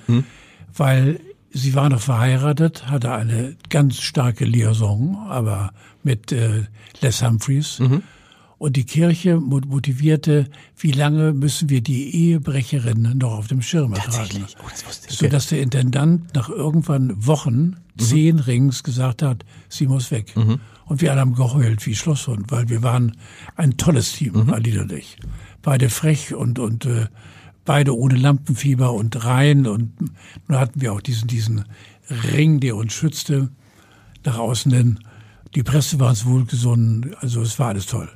[0.76, 1.20] Weil
[1.54, 5.72] sie war noch verheiratet, hatte eine ganz starke Liaison, aber
[6.04, 6.64] mit äh,
[7.02, 7.80] Les Humphreys.
[7.80, 8.04] Mhm.
[8.58, 13.94] Und die Kirche mo- motivierte, wie lange müssen wir die Ehebrecherin noch auf dem Schirm
[13.94, 14.46] ertragen.
[14.64, 15.18] Oh, das wusste ich.
[15.18, 20.34] So dass der Intendant nach irgendwann Wochen, zehn Rings, gesagt hat, sie muss weg.
[20.86, 23.18] Und wir alle haben geheult wie Schlosshund, weil wir waren
[23.58, 25.18] ein tolles Team, Alida und ich.
[25.62, 27.08] Beide frech und, und äh,
[27.66, 29.68] beide ohne Lampenfieber und rein.
[29.68, 29.94] Und
[30.48, 31.66] nun hatten wir auch diesen, diesen
[32.10, 33.50] Ring, der uns schützte,
[34.24, 35.00] nach außen hin.
[35.56, 38.10] Die Presse war uns wohlgesonnen, also es war alles toll.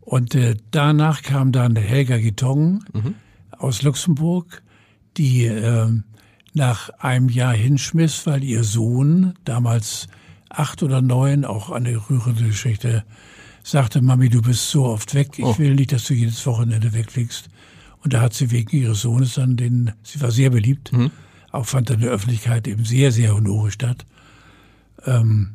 [0.00, 2.84] Und äh, danach kam dann Helga Gitong
[3.50, 4.62] aus Luxemburg,
[5.16, 5.88] die äh,
[6.52, 10.06] nach einem Jahr hinschmiss, weil ihr Sohn, damals
[10.48, 13.04] acht oder neun, auch eine rührende Geschichte,
[13.62, 15.58] sagte, Mami, du bist so oft weg, ich oh.
[15.58, 17.48] will nicht, dass du jedes Wochenende wegfliegst.
[18.04, 21.10] Und da hat sie wegen ihres Sohnes dann den, sie war sehr beliebt, mhm.
[21.50, 24.04] auch fand in der Öffentlichkeit eben sehr, sehr honore statt,
[25.06, 25.54] ähm,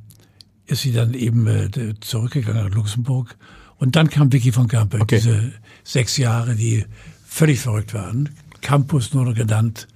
[0.65, 3.37] ist sie dann eben äh, zurückgegangen nach Luxemburg.
[3.77, 5.17] Und dann kam Vicky von Campe, okay.
[5.17, 6.85] diese sechs Jahre, die
[7.23, 8.29] völlig verrückt waren.
[8.61, 9.87] Campus nur noch genannt.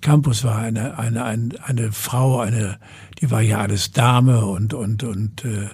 [0.00, 2.78] Campus war eine, eine, eine, eine Frau, eine,
[3.20, 5.68] die war ja alles Dame und, und, und äh,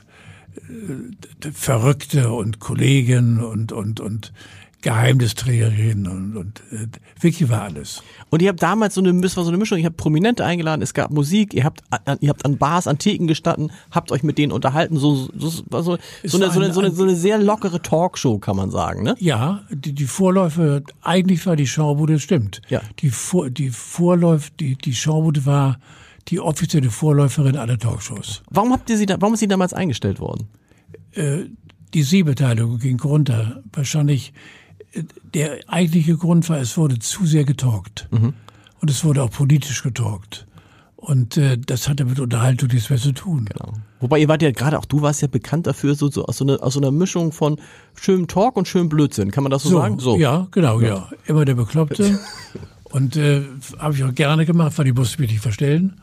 [1.52, 4.32] Verrückte und Kollegin und, und, und
[4.82, 6.86] Geheimnisträgerin und, und äh,
[7.20, 8.02] Vicky war alles.
[8.30, 10.80] Und ihr habt damals so eine, das war so eine Mischung, ihr habt Prominente eingeladen,
[10.80, 11.82] es gab Musik, ihr habt,
[12.20, 15.82] ihr habt an Bars, an Theken gestanden, habt euch mit denen unterhalten, so, so, so,
[15.82, 19.02] so, so, eine, so, eine, so, eine, so eine sehr lockere Talkshow, kann man sagen,
[19.02, 19.14] ne?
[19.18, 22.62] Ja, die, die Vorläufe, eigentlich war die Schaubude, stimmt.
[22.68, 22.80] Ja.
[23.00, 25.78] Die, Vor, die Vorläufe, die, die Schaubude war
[26.28, 28.42] die offizielle Vorläuferin aller Talkshows.
[28.50, 30.48] Warum habt ihr sie da, warum ist sie damals eingestellt worden?
[31.12, 31.44] Äh,
[31.92, 33.62] die Sehbeteiligung ging runter.
[33.72, 34.32] Wahrscheinlich
[35.34, 38.08] der eigentliche Grund war, es wurde zu sehr getalkt.
[38.10, 38.34] Mhm.
[38.80, 40.46] Und es wurde auch politisch getalkt.
[40.96, 43.46] Und äh, das hatte mit Unterhaltung nichts mehr zu tun.
[43.46, 43.72] Genau.
[44.00, 46.44] Wobei ihr wart ja gerade, auch du warst ja bekannt dafür, so, so aus, so
[46.44, 47.58] eine, aus so einer Mischung von
[47.94, 49.30] schönem Talk und schönem Blödsinn.
[49.30, 49.98] Kann man das so, so sagen?
[49.98, 50.16] So.
[50.18, 50.88] Ja, genau, ja.
[50.88, 51.08] ja.
[51.26, 52.18] Immer der Bekloppte.
[52.84, 53.42] und äh,
[53.78, 56.00] habe ich auch gerne gemacht, weil ich musste mich nicht verstellen.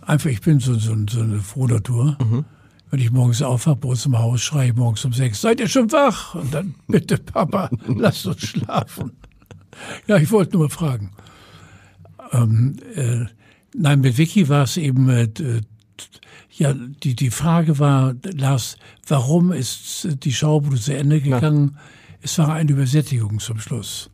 [0.00, 2.16] Einfach, ich bin so, so, so eine Frohnatur.
[2.20, 2.44] Mhm.
[2.90, 5.68] Wenn ich morgens aufwache, bei uns im Haus, schreie ich morgens um sechs, seid ihr
[5.68, 6.34] schon wach?
[6.34, 9.12] Und dann, bitte Papa, lasst uns schlafen.
[10.08, 11.12] Ja, ich wollte nur mal fragen.
[12.32, 13.26] Ähm, äh,
[13.74, 15.28] nein, mit Vicky war es eben, äh,
[16.50, 18.76] ja, die, die Frage war, Lars,
[19.06, 21.72] warum ist die Schaubude zu Ende gegangen?
[21.74, 21.80] Ja.
[22.22, 24.10] Es war eine Übersättigung zum Schluss.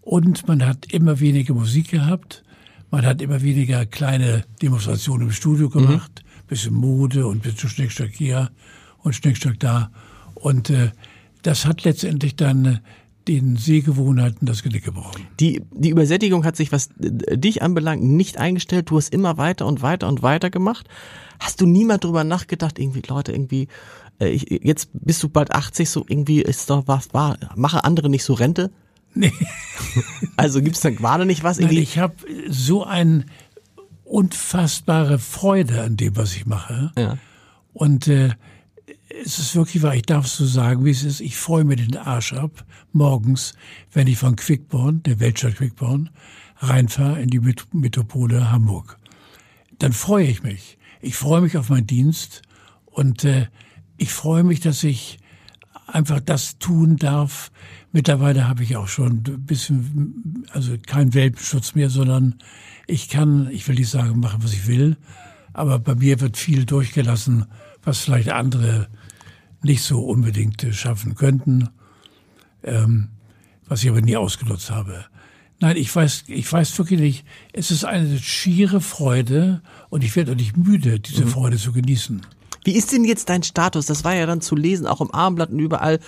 [0.00, 2.42] Und man hat immer weniger Musik gehabt.
[2.90, 6.22] Man hat immer weniger kleine Demonstrationen im Studio gemacht.
[6.22, 8.50] Mhm bisschen Mode und bisschen Schnickschnack hier
[8.98, 9.90] und Schnickschnack da.
[10.34, 10.90] Und äh,
[11.42, 12.78] das hat letztendlich dann äh,
[13.28, 15.26] den Sehgewohnheiten das Genick gebrochen.
[15.40, 18.90] Die, die Übersättigung hat sich, was äh, dich anbelangt, nicht eingestellt.
[18.90, 20.86] Du hast immer weiter und weiter und weiter gemacht.
[21.40, 23.68] Hast du niemand drüber nachgedacht, irgendwie, Leute, irgendwie,
[24.20, 28.08] äh, ich, jetzt bist du bald 80, so irgendwie ist doch was, war, mache andere
[28.08, 28.70] nicht so Rente?
[29.14, 29.32] Nee.
[30.38, 31.76] Also gibt's dann gerade nicht was irgendwie?
[31.76, 32.14] Nein, ich habe
[32.48, 33.24] so ein
[34.06, 36.92] unfassbare Freude an dem, was ich mache.
[36.96, 37.18] Ja.
[37.72, 38.30] Und äh,
[39.22, 41.20] es ist wirklich wahr, ich darf es so sagen, wie es ist.
[41.20, 43.54] Ich freue mir den Arsch ab, morgens,
[43.92, 46.10] wenn ich von Quickborn, der Weltstadt Quickborn,
[46.58, 47.40] reinfahre in die
[47.72, 48.98] Metropole Hamburg.
[49.78, 50.78] Dann freue ich mich.
[51.00, 52.42] Ich freue mich auf meinen Dienst
[52.86, 53.48] und äh,
[53.96, 55.18] ich freue mich, dass ich
[55.86, 57.50] einfach das tun darf.
[57.92, 62.36] Mittlerweile habe ich auch schon ein bisschen, also kein Welpenschutz mehr, sondern
[62.86, 64.96] ich kann, ich will nicht sagen, machen, was ich will,
[65.52, 67.46] aber bei mir wird viel durchgelassen,
[67.82, 68.88] was vielleicht andere
[69.62, 71.68] nicht so unbedingt schaffen könnten,
[72.62, 73.08] ähm,
[73.66, 75.06] was ich aber nie ausgenutzt habe.
[75.58, 77.24] Nein, ich weiß, ich weiß wirklich nicht.
[77.52, 81.30] Es ist eine schiere Freude und ich werde auch nicht müde, diese mhm.
[81.30, 82.20] Freude zu genießen.
[82.64, 83.86] Wie ist denn jetzt dein Status?
[83.86, 86.00] Das war ja dann zu lesen, auch im Armblatt und überall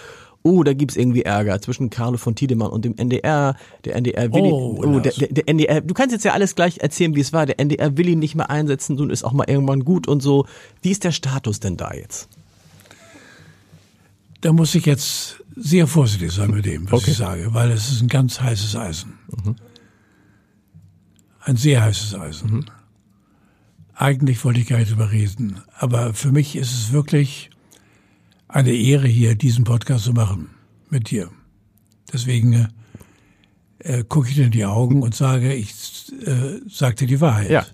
[0.49, 3.57] oh, da gibt's irgendwie Ärger zwischen Carlo von Tiedemann und dem NDR.
[3.85, 6.79] Der NDR will oh, oh der, der, der, NDR, du kannst jetzt ja alles gleich
[6.79, 7.47] erzählen, wie es war.
[7.47, 10.47] Der NDR will ihn nicht mehr einsetzen, nun ist auch mal irgendwann gut und so.
[10.83, 12.29] Wie ist der Status denn da jetzt?
[14.41, 17.11] Da muss ich jetzt sehr vorsichtig sein mit dem, was okay.
[17.11, 19.19] ich sage, weil es ist ein ganz heißes Eisen.
[19.45, 19.57] Mhm.
[21.41, 22.51] Ein sehr heißes Eisen.
[22.51, 22.65] Mhm.
[23.95, 27.51] Eigentlich wollte ich gar nicht drüber reden, aber für mich ist es wirklich
[28.49, 30.51] eine Ehre, hier diesen Podcast zu machen
[30.91, 31.31] mit dir.
[32.13, 32.69] Deswegen äh,
[33.81, 35.73] äh, gucke ich dir in die Augen und sage, ich
[36.25, 37.51] äh, sagte die Wahrheit.
[37.51, 37.67] Ja.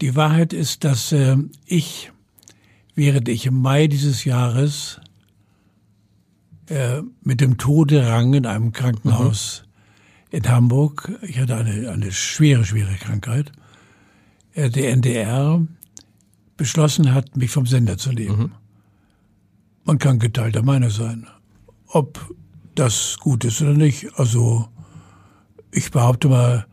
[0.00, 2.10] Die Wahrheit ist, dass äh, ich,
[2.94, 5.00] während ich im Mai dieses Jahres
[6.68, 9.64] äh, mit dem Tode rang in einem Krankenhaus
[10.30, 10.36] mhm.
[10.36, 13.52] in Hamburg, ich hatte eine, eine schwere, schwere Krankheit,
[14.54, 15.64] äh, der NDR
[16.56, 18.38] beschlossen hat, mich vom Sender zu nehmen.
[18.38, 18.52] Mhm.
[19.90, 21.26] Man kann geteilter Meinung sein.
[21.88, 22.32] Ob
[22.76, 24.06] das gut ist oder nicht.
[24.14, 24.68] Also
[25.72, 26.64] ich behaupte mal,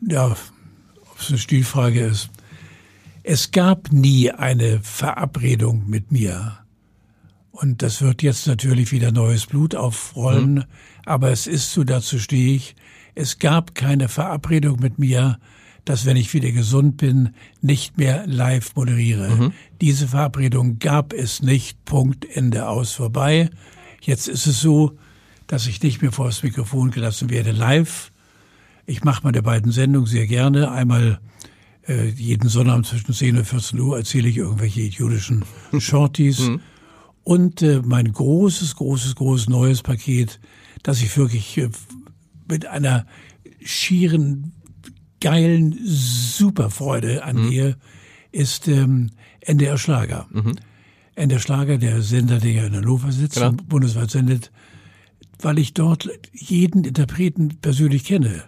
[0.00, 0.38] ja, ob
[1.20, 2.30] es eine Stilfrage ist.
[3.22, 6.60] Es gab nie eine Verabredung mit mir.
[7.50, 10.54] Und das wird jetzt natürlich wieder neues Blut aufrollen.
[10.54, 10.64] Mhm.
[11.04, 12.76] Aber es ist so, dazu stehe ich.
[13.14, 15.38] Es gab keine Verabredung mit mir,
[15.84, 19.28] dass wenn ich wieder gesund bin, nicht mehr live moderiere.
[19.30, 19.52] Mhm.
[19.80, 21.84] Diese Verabredung gab es nicht.
[21.84, 23.50] Punkt, Ende aus, vorbei.
[24.00, 24.96] Jetzt ist es so,
[25.46, 28.12] dass ich nicht mehr vor das Mikrofon gelassen werde live.
[28.86, 30.70] Ich mache meine beiden Sendungen sehr gerne.
[30.70, 31.20] Einmal
[31.86, 35.44] Äh, jeden Sonnabend zwischen 10 und 14 Uhr erzähle ich irgendwelche idiotischen
[35.78, 36.38] Shorties.
[36.40, 36.60] Mhm.
[37.24, 40.38] Und äh, mein großes, großes, großes neues Paket,
[40.82, 41.70] das ich wirklich äh,
[42.48, 43.06] mit einer
[43.64, 44.52] schieren,
[45.22, 47.74] geilen Superfreude angehe, mhm.
[48.32, 50.26] ist ähm, NDR Schlager.
[50.30, 50.56] Mhm.
[51.14, 53.50] NDR Schlager, der Sender, der ja in Hannover sitzt genau.
[53.50, 54.50] und bundesweit sendet,
[55.40, 58.44] weil ich dort jeden Interpreten persönlich kenne.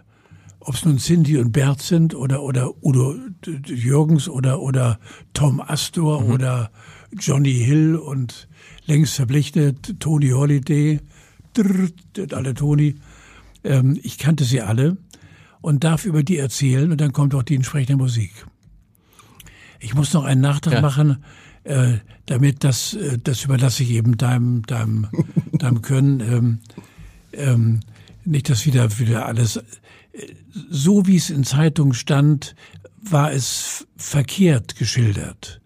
[0.59, 3.15] Ob es nun Cindy und Bert sind oder, oder Udo
[3.65, 4.99] Jürgens oder, oder
[5.33, 6.31] Tom Astor mhm.
[6.31, 6.71] oder
[7.17, 8.49] Johnny Hill und
[8.85, 10.99] längst verpflichtet Tony Holiday,
[11.53, 11.89] drrr,
[12.31, 12.95] alle Tony.
[13.63, 14.97] Ähm, ich kannte sie alle
[15.65, 18.31] und darf über die erzählen und dann kommt auch die entsprechende Musik.
[19.79, 20.81] Ich muss noch einen Nachtrag ja.
[20.81, 21.23] machen,
[21.63, 21.93] äh,
[22.27, 25.07] damit das, äh, das überlasse ich eben deinem, deinem,
[25.53, 26.19] deinem Können.
[26.19, 26.59] Ähm,
[27.33, 27.79] ähm,
[28.25, 29.63] nicht, dass wieder, wieder alles, äh,
[30.69, 32.55] so wie es in Zeitungen stand,
[33.01, 35.61] war es verkehrt geschildert.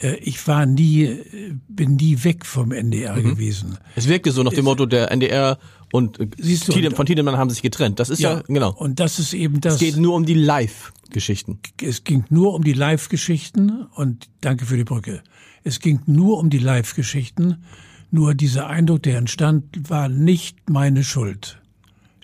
[0.00, 1.22] Äh, ich war nie,
[1.68, 3.22] bin nie weg vom NDR mhm.
[3.22, 3.78] gewesen.
[3.94, 5.60] Es wirkte so nach dem Motto, der NDR
[5.96, 7.98] und Siehst du, Tiedemann, von Tiedemann haben sich getrennt.
[7.98, 8.72] Das ist ja, ja, genau.
[8.72, 9.74] Und das ist eben das.
[9.74, 11.58] Es geht nur um die Live-Geschichten.
[11.82, 15.22] Es ging nur um die Live-Geschichten und danke für die Brücke.
[15.64, 17.64] Es ging nur um die Live-Geschichten.
[18.10, 21.60] Nur dieser Eindruck, der entstand, war nicht meine Schuld.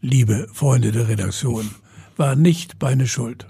[0.00, 1.70] Liebe Freunde der Redaktion,
[2.16, 3.46] war nicht meine Schuld.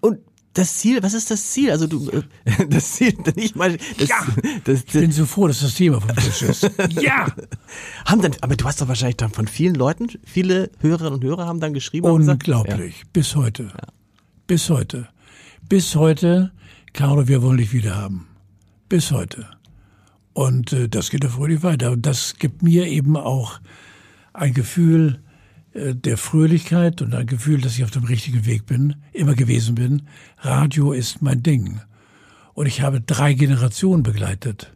[0.00, 0.20] Und
[0.54, 1.70] das Ziel, was ist das Ziel?
[1.70, 2.22] Also du, äh,
[2.68, 3.76] das Ziel, nicht mal.
[3.98, 4.26] Das, ja,
[4.64, 6.62] das, ich bin so froh, dass das Thema vom Tisch ist.
[7.00, 7.26] ja.
[8.06, 11.46] Haben dann, aber du hast doch wahrscheinlich dann von vielen Leuten, viele Hörerinnen und Hörer
[11.46, 12.06] haben dann geschrieben.
[12.06, 12.98] Unglaublich.
[12.98, 13.04] Ja.
[13.12, 13.64] Bis heute.
[13.64, 13.88] Ja.
[14.46, 15.08] Bis heute.
[15.68, 16.52] Bis heute,
[16.92, 18.28] Carlo, wir wollen dich wieder haben.
[18.88, 19.48] Bis heute.
[20.34, 21.92] Und äh, das geht ja fröhlich weiter.
[21.92, 23.60] Und das gibt mir eben auch
[24.32, 25.20] ein Gefühl,
[25.74, 30.02] der Fröhlichkeit und ein Gefühl, dass ich auf dem richtigen Weg bin, immer gewesen bin.
[30.38, 31.80] Radio ist mein Ding.
[32.54, 34.72] Und ich habe drei Generationen begleitet.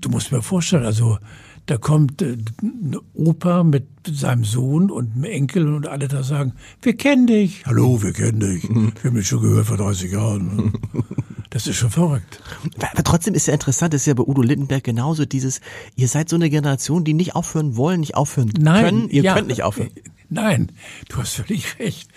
[0.00, 1.18] Du musst mir vorstellen, also
[1.66, 6.54] da kommt äh, ein Opa mit seinem Sohn und einem Enkel und alle da sagen,
[6.82, 7.64] wir kennen dich.
[7.66, 8.68] Hallo, wir kennen dich.
[8.68, 10.72] Wir haben dich schon gehört vor 30 Jahren.
[11.50, 12.40] Das ist schon verrückt.
[12.92, 15.60] Aber trotzdem ist ja interessant, das ist ja bei Udo Lindenberg genauso dieses,
[15.96, 19.08] ihr seid so eine Generation, die nicht aufhören wollen, nicht aufhören Nein, können.
[19.08, 19.90] Ihr ja, könnt nicht aufhören.
[20.28, 20.70] Nein,
[21.08, 22.08] du hast völlig recht.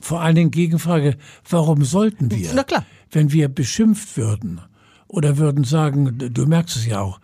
[0.00, 1.16] Vor allen Dingen Gegenfrage,
[1.48, 2.52] warum sollten wir?
[2.54, 2.84] Na klar.
[3.10, 4.60] Wenn wir beschimpft würden
[5.08, 7.18] oder würden sagen, du merkst es ja auch.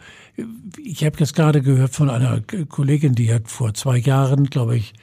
[0.82, 4.94] Ich habe jetzt gerade gehört von einer Kollegin, die hat vor zwei Jahren, glaube ich,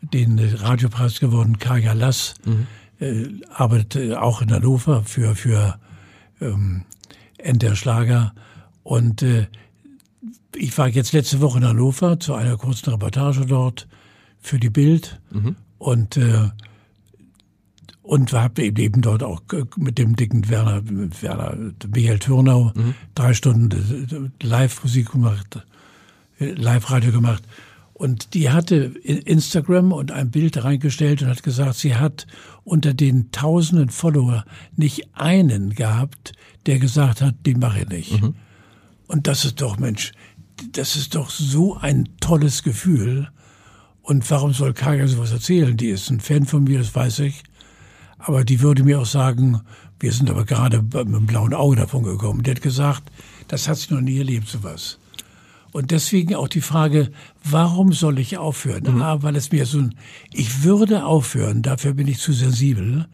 [0.00, 2.34] den Radiopreis gewonnen, Kaya Lass.
[2.46, 2.81] Mhm äh,
[3.50, 5.78] arbeitet auch in Hannover für, für
[6.40, 6.82] ähm,
[7.38, 8.32] Ender Schlager.
[8.82, 9.46] Und äh,
[10.54, 13.88] ich war jetzt letzte Woche in Hannover zu einer kurzen Reportage dort
[14.40, 15.56] für die Bild mhm.
[15.78, 16.50] und äh,
[18.02, 19.42] und habe eben dort auch
[19.76, 21.56] mit dem dicken Werner, Werner
[21.94, 22.94] Michael Thürnau mhm.
[23.14, 25.64] drei Stunden Live-Musik gemacht,
[26.38, 27.44] Live-Radio gemacht.
[28.02, 32.26] Und die hatte Instagram und ein Bild reingestellt und hat gesagt, sie hat
[32.64, 36.32] unter den tausenden Follower nicht einen gehabt,
[36.66, 38.20] der gesagt hat, die mache ich nicht.
[38.20, 38.34] Mhm.
[39.06, 40.10] Und das ist doch, Mensch,
[40.72, 43.28] das ist doch so ein tolles Gefühl.
[44.00, 45.76] Und warum soll Kaja sowas erzählen?
[45.76, 47.44] Die ist ein Fan von mir, das weiß ich.
[48.18, 49.60] Aber die würde mir auch sagen,
[50.00, 52.42] wir sind aber gerade mit dem blauen Auge davon gekommen.
[52.42, 53.12] Die hat gesagt,
[53.46, 54.98] das hat sie noch nie erlebt, sowas.
[55.72, 57.10] Und deswegen auch die Frage,
[57.42, 58.84] warum soll ich aufhören?
[58.94, 59.02] Mhm.
[59.02, 59.94] A, weil es mir so ein,
[60.32, 63.08] ich würde aufhören, dafür bin ich zu sensibel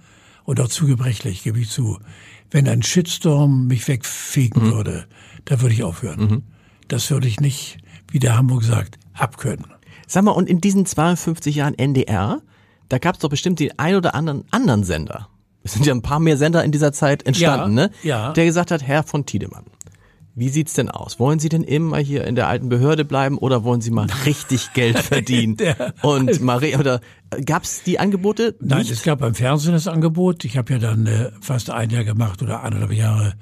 [0.45, 1.99] und auch zu gebrechlich, gebe ich zu.
[2.51, 4.73] Wenn ein Shitstorm mich wegfegen mhm.
[4.73, 5.07] würde,
[5.45, 6.21] da würde ich aufhören.
[6.21, 6.43] Mhm.
[6.89, 7.79] Das würde ich nicht,
[8.11, 9.67] wie der Hamburg sagt, abkönnen.
[10.07, 12.41] Sag mal, und in diesen 52 Jahren NDR,
[12.89, 15.29] da gab es doch bestimmt den ein oder anderen anderen Sender.
[15.63, 17.91] Es sind ja ein paar mehr Sender in dieser Zeit entstanden, ja, ne?
[18.03, 18.33] Ja.
[18.33, 19.65] Der gesagt hat, Herr von Tiedemann.
[20.39, 21.19] Wie sieht's denn aus?
[21.19, 24.73] Wollen Sie denn immer hier in der alten Behörde bleiben oder wollen Sie mal richtig
[24.73, 25.57] Geld verdienen?
[26.03, 27.01] und Marie oder
[27.45, 28.55] gab's die Angebote?
[28.61, 28.71] Nicht?
[28.71, 30.45] Nein, es gab beim Fernsehen das Angebot.
[30.45, 33.35] Ich habe ja dann äh, fast ein Jahr gemacht oder eineinhalb Jahre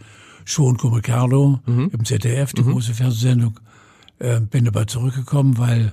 [0.46, 1.90] schon Come Carlo mhm.
[1.92, 2.72] im ZDF, die mhm.
[2.72, 3.60] große Fernsehsendung.
[4.18, 5.92] Äh, bin aber zurückgekommen, weil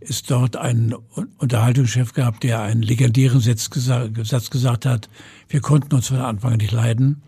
[0.00, 0.94] es dort einen
[1.38, 5.08] Unterhaltungschef gab, der einen legendären Satz gesagt, Satz gesagt hat,
[5.48, 7.22] wir konnten uns von Anfang an nicht leiden.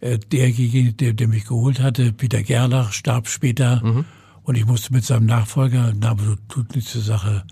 [0.00, 4.04] Äh, derjenige, der, der mich geholt hatte, Peter Gerlach, starb später mhm.
[4.44, 7.44] und ich musste mit seinem Nachfolger, Name tut nichts zur Sache,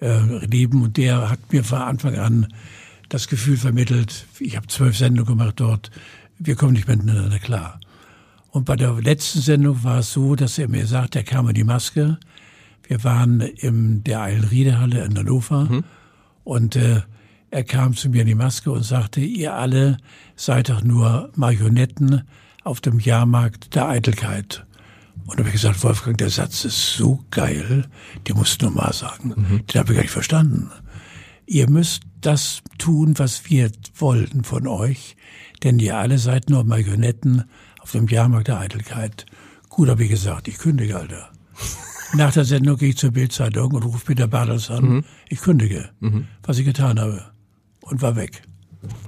[0.00, 2.46] äh, leben und der hat mir von Anfang an
[3.08, 5.90] das Gefühl vermittelt, ich habe zwölf Sendungen gemacht dort,
[6.38, 7.80] wir kommen nicht miteinander klar.
[8.50, 11.54] Und bei der letzten Sendung war es so, dass er mir sagt, er kam in
[11.54, 12.18] die Maske.
[12.84, 15.84] Wir waren in der Eilenriedehalle in Hannover mhm.
[16.44, 17.02] und äh,
[17.50, 19.96] er kam zu mir in die Maske und sagte, ihr alle
[20.36, 22.22] seid doch nur Marionetten
[22.62, 24.66] auf dem Jahrmarkt der Eitelkeit.
[25.26, 27.86] Und da habe ich gesagt, Wolfgang, der Satz ist so geil,
[28.26, 29.34] den musst du nur mal sagen.
[29.36, 29.66] Mhm.
[29.66, 30.70] Den habe ich gar nicht verstanden.
[31.46, 35.16] Ihr müsst das tun, was wir wollten von euch,
[35.62, 37.44] denn ihr alle seid nur Marionetten
[37.80, 39.26] auf dem Jahrmarkt der Eitelkeit.
[39.68, 41.30] Gut, habe ich gesagt, ich kündige, Alter.
[42.14, 44.84] Nach der Sendung gehe ich zur Bildzeitung und rufe Peter Bartels an.
[44.84, 45.04] Mhm.
[45.28, 46.28] Ich kündige, mhm.
[46.42, 47.29] was ich getan habe.
[47.90, 48.42] Und war weg.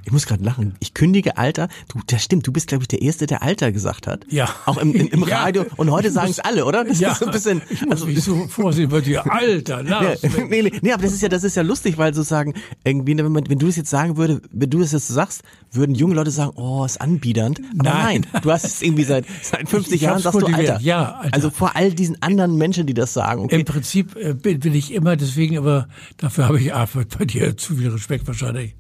[0.05, 0.75] Ich muss gerade lachen.
[0.81, 1.69] Ich kündige Alter.
[1.89, 2.47] Du, das stimmt.
[2.47, 4.27] Du bist, glaube ich, der Erste, der Alter gesagt hat.
[4.29, 4.49] Ja.
[4.67, 5.65] Auch im, im, im Radio.
[5.77, 6.85] Und heute sagen es alle, oder?
[6.85, 7.13] Das ja.
[7.13, 7.63] ist so ein bisschen.
[7.71, 9.31] Ich muss also, mich so vorsehen bei dir.
[9.31, 10.23] Alter, Lars.
[10.23, 12.55] Ja, nee, nee, nee, aber das ist ja, das ist ja lustig, weil sozusagen
[12.85, 15.95] irgendwie, wenn, man, wenn du das jetzt sagen würde, wenn du das jetzt sagst, würden
[15.95, 17.61] junge Leute sagen, oh, ist anbiedernd.
[17.79, 20.81] Aber nein, nein du hast es irgendwie seit, seit 50 ich, Jahren sagst du Alter.
[20.81, 21.35] Ja, Alter.
[21.35, 23.45] Also vor all diesen anderen Menschen, die das sagen.
[23.45, 23.61] Okay.
[23.61, 27.89] Im Prinzip äh, bin ich immer deswegen, aber dafür habe ich bei dir zu viel
[27.89, 28.75] Respekt wahrscheinlich.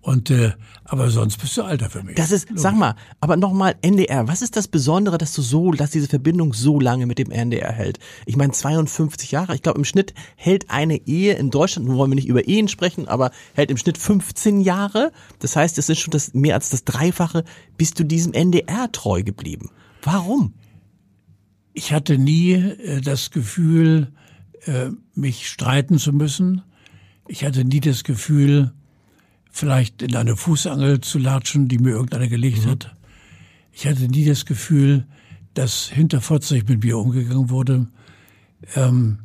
[0.00, 0.52] Und äh,
[0.84, 2.14] aber sonst bist du alter für mich.
[2.14, 2.62] Das ist, Logisch.
[2.62, 4.26] sag mal, aber nochmal NDR.
[4.28, 7.72] Was ist das Besondere, dass du so, dass diese Verbindung so lange mit dem NDR
[7.72, 7.98] hält?
[8.24, 9.54] Ich meine 52 Jahre.
[9.54, 11.88] Ich glaube im Schnitt hält eine Ehe in Deutschland.
[11.88, 15.12] Nun wollen wir nicht über Ehen sprechen, aber hält im Schnitt 15 Jahre.
[15.40, 17.44] Das heißt, es ist schon das mehr als das Dreifache.
[17.76, 19.70] Bist du diesem NDR treu geblieben?
[20.02, 20.54] Warum?
[21.74, 24.12] Ich hatte nie äh, das Gefühl,
[24.64, 26.62] äh, mich streiten zu müssen.
[27.26, 28.72] Ich hatte nie das Gefühl,
[29.50, 32.70] vielleicht in eine Fußangel zu latschen, die mir irgendeiner gelegt mhm.
[32.70, 32.94] hat.
[33.72, 35.06] Ich hatte nie das Gefühl,
[35.54, 37.88] dass hinterfotzig mit mir umgegangen wurde.
[38.74, 39.18] Ähm,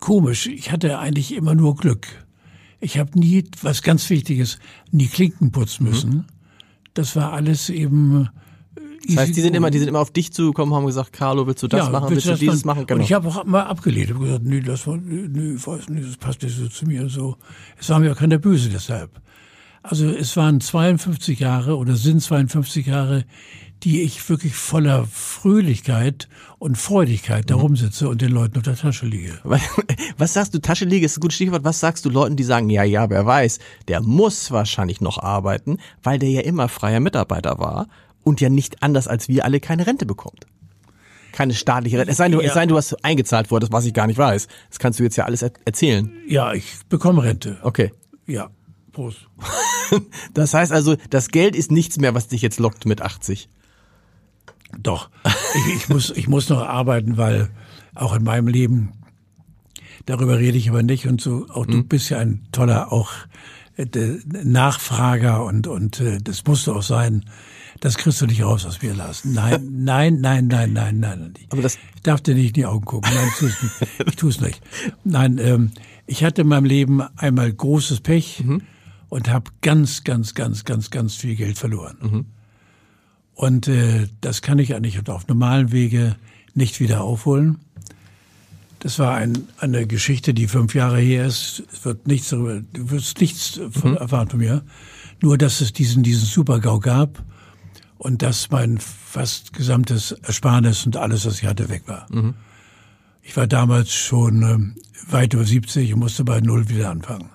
[0.00, 2.06] komisch, ich hatte eigentlich immer nur Glück.
[2.80, 4.58] Ich habe nie, was ganz Wichtiges,
[4.90, 5.90] nie Klinken putzen mhm.
[5.90, 6.10] müssen.
[6.10, 6.24] Mhm.
[6.92, 8.28] Das war alles eben
[9.06, 11.62] das heißt, die sind immer, die sind immer auf dich zugekommen, haben gesagt, Carlo, willst
[11.62, 12.86] du das ja, machen, willst, willst du dieses machen?
[12.86, 12.98] Genau.
[12.98, 16.16] Und ich habe auch mal abgelehnt, habe gesagt, nee, das war, nee, weiß nicht, das
[16.16, 17.08] passt nicht so zu mir.
[17.08, 17.36] So,
[17.78, 19.20] es war mir auch keiner böse deshalb.
[19.82, 23.26] Also es waren 52 Jahre oder sind 52 Jahre,
[23.82, 26.28] die ich wirklich voller Fröhlichkeit
[26.58, 27.60] und Freudigkeit da mhm.
[27.60, 29.38] rumsitze und den Leuten auf der Tasche liege.
[30.16, 31.64] Was sagst du, Tasche liege ist ein gutes Stichwort.
[31.64, 35.76] Was sagst du Leuten, die sagen, ja, ja, wer weiß, der muss wahrscheinlich noch arbeiten,
[36.02, 37.88] weil der ja immer freier Mitarbeiter war
[38.24, 40.46] und ja nicht anders als wir alle keine Rente bekommt.
[41.32, 42.12] Keine staatliche Rente.
[42.12, 42.46] Es sei, denn, ja.
[42.46, 44.48] es sei denn, du hast eingezahlt worden, was ich gar nicht weiß.
[44.70, 46.10] Das kannst du jetzt ja alles er erzählen.
[46.28, 47.58] Ja, ich bekomme Rente.
[47.62, 47.92] Okay.
[48.26, 48.50] Ja.
[48.92, 49.28] Prost.
[50.34, 53.48] das heißt also, das Geld ist nichts mehr, was dich jetzt lockt mit 80.
[54.78, 55.10] Doch.
[55.54, 57.50] Ich, ich muss, ich muss noch arbeiten, weil
[57.94, 58.92] auch in meinem Leben,
[60.06, 61.88] darüber rede ich aber nicht und so, auch du hm.
[61.88, 63.12] bist ja ein toller, auch
[63.76, 63.86] äh,
[64.24, 67.24] Nachfrager und, und äh, das musst du auch sein
[67.80, 69.24] das kriegst du nicht raus aus mir, Lars.
[69.24, 71.34] Nein, nein, nein, nein, nein, nein.
[71.50, 73.10] Aber das ich darf dir nicht in die Augen gucken.
[73.14, 73.74] Nein, tu's nicht.
[74.06, 74.60] ich tue es nicht.
[75.04, 75.70] Nein, ähm,
[76.06, 78.62] ich hatte in meinem Leben einmal großes Pech mhm.
[79.08, 81.96] und habe ganz, ganz, ganz, ganz, ganz viel Geld verloren.
[82.00, 82.26] Mhm.
[83.34, 86.16] Und äh, das kann ich eigentlich auf normalen Wege
[86.54, 87.58] nicht wieder aufholen.
[88.78, 91.64] Das war ein, eine Geschichte, die fünf Jahre her ist.
[91.72, 93.96] Es wird nichts darüber, du wirst nichts mhm.
[93.96, 94.62] erfahren von mir.
[95.20, 97.24] Nur, dass es diesen, diesen Super-GAU gab
[97.98, 102.06] und dass mein fast gesamtes Ersparnis und alles, was ich hatte, weg war.
[102.10, 102.34] Mhm.
[103.22, 107.30] Ich war damals schon äh, weit über 70 und musste bei Null wieder anfangen.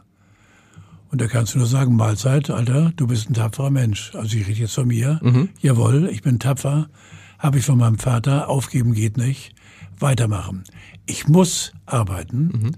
[1.11, 4.13] Und da kannst du nur sagen, Mahlzeit, Alter, du bist ein tapferer Mensch.
[4.13, 5.19] Also ich rede jetzt von mir.
[5.23, 5.49] Mhm.
[5.59, 6.89] Jawohl, ich bin tapfer.
[7.39, 8.47] Habe ich von meinem Vater.
[8.47, 9.55] Aufgeben geht nicht.
[9.97, 10.63] Weitermachen.
[11.07, 12.71] Ich muss arbeiten, mhm.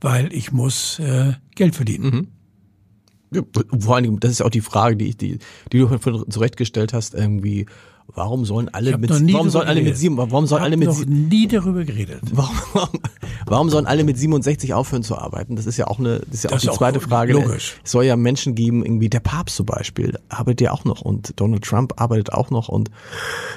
[0.00, 2.04] weil ich muss äh, Geld verdienen.
[2.04, 2.28] Mhm.
[3.78, 5.38] Vor allen Dingen, das ist auch die Frage, die, die,
[5.72, 7.66] die du zurechtgestellt hast, irgendwie,
[8.14, 11.48] Warum sollen alle mit warum sollen alle mit sieben warum sollen alle mit noch nie
[11.48, 12.20] darüber geredet.
[12.32, 13.00] Warum, warum,
[13.46, 15.56] warum sollen alle mit 67 aufhören zu arbeiten?
[15.56, 17.32] Das ist ja auch eine das ist ja das auch die zweite auch Frage.
[17.32, 17.76] Logisch.
[17.84, 21.38] Es soll ja Menschen geben, irgendwie der Papst zum Beispiel arbeitet ja auch noch und
[21.40, 22.90] Donald Trump arbeitet auch noch und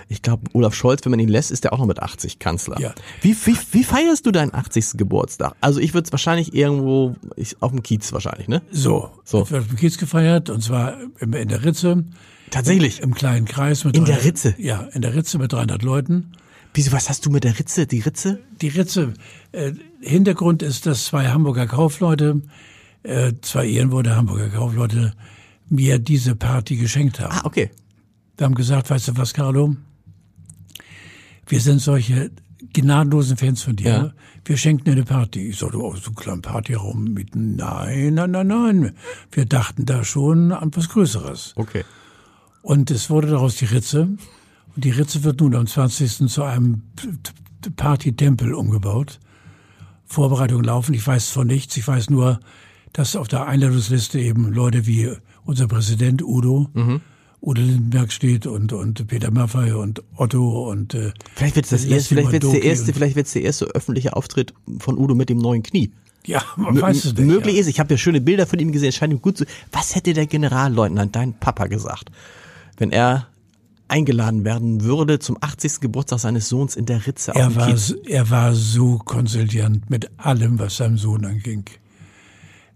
[0.07, 2.79] ich glaube Olaf Scholz, wenn man ihn lässt, ist der auch noch mit 80 Kanzler.
[2.79, 2.93] Ja.
[3.21, 4.91] Wie, wie, wie feierst du deinen 80.
[4.97, 5.55] Geburtstag?
[5.61, 8.61] Also ich würde es wahrscheinlich irgendwo ich, auf dem Kiez wahrscheinlich, ne?
[8.71, 9.43] So, so.
[9.43, 12.05] Ich auf dem Kiez gefeiert und zwar in der Ritze.
[12.51, 13.01] Tatsächlich.
[13.01, 14.55] Im kleinen Kreis mit In 300, der Ritze?
[14.57, 16.31] Ja, in der Ritze mit 300 Leuten.
[16.79, 17.87] Wieso, was hast du mit der Ritze?
[17.87, 18.39] Die Ritze?
[18.61, 19.13] Die Ritze.
[19.51, 22.41] Äh, Hintergrund ist, dass zwei Hamburger Kaufleute,
[23.03, 25.11] äh, zwei ehrenwürdige Hamburger Kaufleute,
[25.67, 27.33] mir diese Party geschenkt haben.
[27.33, 27.69] Ah, okay.
[28.37, 29.75] Wir haben gesagt, weißt du was, Carlo?
[31.47, 32.31] Wir sind solche
[32.71, 33.89] gnadenlosen Fans von dir.
[33.89, 34.13] Ja.
[34.45, 35.49] Wir schenken dir eine Party.
[35.49, 37.35] Ich sagte, oh, so einen kleinen Partyraum mit.
[37.35, 38.95] Nein, nein, nein, nein.
[39.33, 41.55] Wir dachten da schon an was Größeres.
[41.57, 41.83] Okay.
[42.61, 44.17] Und es wurde daraus die Ritze.
[44.79, 46.29] Und die Ritze wird nun am 20.
[46.29, 46.83] zu einem
[47.75, 49.19] Party-Tempel umgebaut.
[50.05, 50.93] Vorbereitungen laufen.
[50.93, 51.75] Ich weiß von nichts.
[51.75, 52.39] Ich weiß nur,
[52.93, 55.11] dass auf der Einladungsliste eben Leute wie
[55.43, 57.01] unser Präsident Udo, mhm.
[57.41, 62.07] Udo Lindenberg steht und, und Peter Maffay und Otto und äh, vielleicht wird das erst,
[62.07, 65.61] vielleicht wird's der erste, vielleicht wird's der erste öffentliche Auftritt von Udo mit dem neuen
[65.61, 65.91] Knie.
[66.25, 67.25] Ja, man M weiß es nicht.
[67.25, 67.59] Möglich ja.
[67.59, 69.45] ist, ich habe ja schöne Bilder von ihm gesehen, es scheint ihm gut zu.
[69.73, 72.11] Was hätte der Generalleutnant, dein Papa, gesagt,
[72.77, 73.27] wenn er
[73.89, 75.79] eingeladen werden würde zum 80.
[75.81, 77.75] Geburtstag seines Sohns in der Ritze er war,
[78.05, 81.65] Er war so konsilient mit allem, was seinem Sohn anging.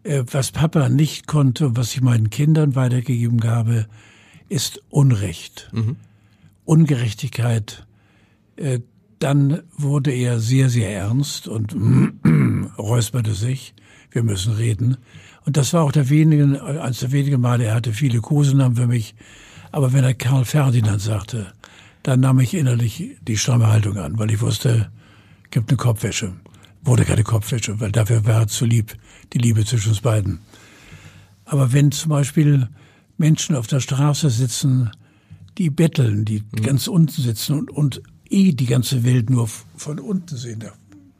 [0.03, 3.87] Äh, was Papa nicht konnte, was ich meinen Kindern weitergegeben habe,
[4.49, 5.95] ist Unrecht, mhm.
[6.65, 7.85] Ungerechtigkeit.
[8.55, 8.79] Äh,
[9.19, 11.75] dann wurde er sehr, sehr ernst und
[12.77, 13.73] räusperte sich.
[14.11, 14.97] Wir müssen reden.
[15.45, 18.87] Und das war auch der wenige, eines der wenigen Male, er hatte viele Kosenamen für
[18.87, 19.15] mich,
[19.73, 21.51] aber wenn er Karl Ferdinand sagte,
[22.03, 24.91] dann nahm ich innerlich die stramme Haltung an, weil ich wusste,
[25.49, 26.33] gibt eine Kopfwäsche.
[26.83, 28.95] Wurde keine Kopfwäsche, weil dafür war er zu lieb,
[29.33, 30.41] die Liebe zwischen uns beiden.
[31.45, 32.69] Aber wenn zum Beispiel
[33.17, 34.91] Menschen auf der Straße sitzen,
[35.57, 36.61] die betteln, die mhm.
[36.61, 40.63] ganz unten sitzen und, und eh die ganze Welt nur von unten sehen.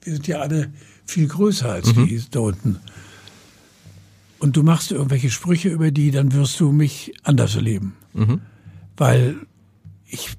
[0.03, 0.71] Wir sind ja alle
[1.05, 2.07] viel größer als mhm.
[2.07, 2.77] die da unten.
[4.37, 7.95] Und du machst irgendwelche Sprüche über die, dann wirst du mich anders erleben.
[8.13, 8.41] Mhm.
[8.97, 9.35] Weil
[10.05, 10.29] ich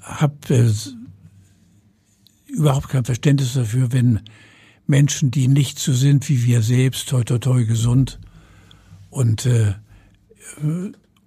[0.00, 0.70] habe äh,
[2.46, 4.20] überhaupt kein Verständnis dafür, wenn
[4.86, 8.18] Menschen, die nicht so sind wie wir selbst, toi toi toi gesund
[9.10, 9.74] und äh,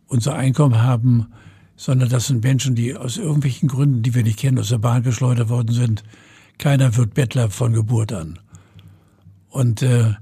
[0.08, 1.28] unser Einkommen haben,
[1.76, 5.04] sondern das sind Menschen, die aus irgendwelchen Gründen, die wir nicht kennen, aus der Bahn
[5.04, 6.04] geschleudert worden sind.
[6.58, 8.40] Keiner wird Bettler von Geburt an.
[9.50, 10.14] Und äh,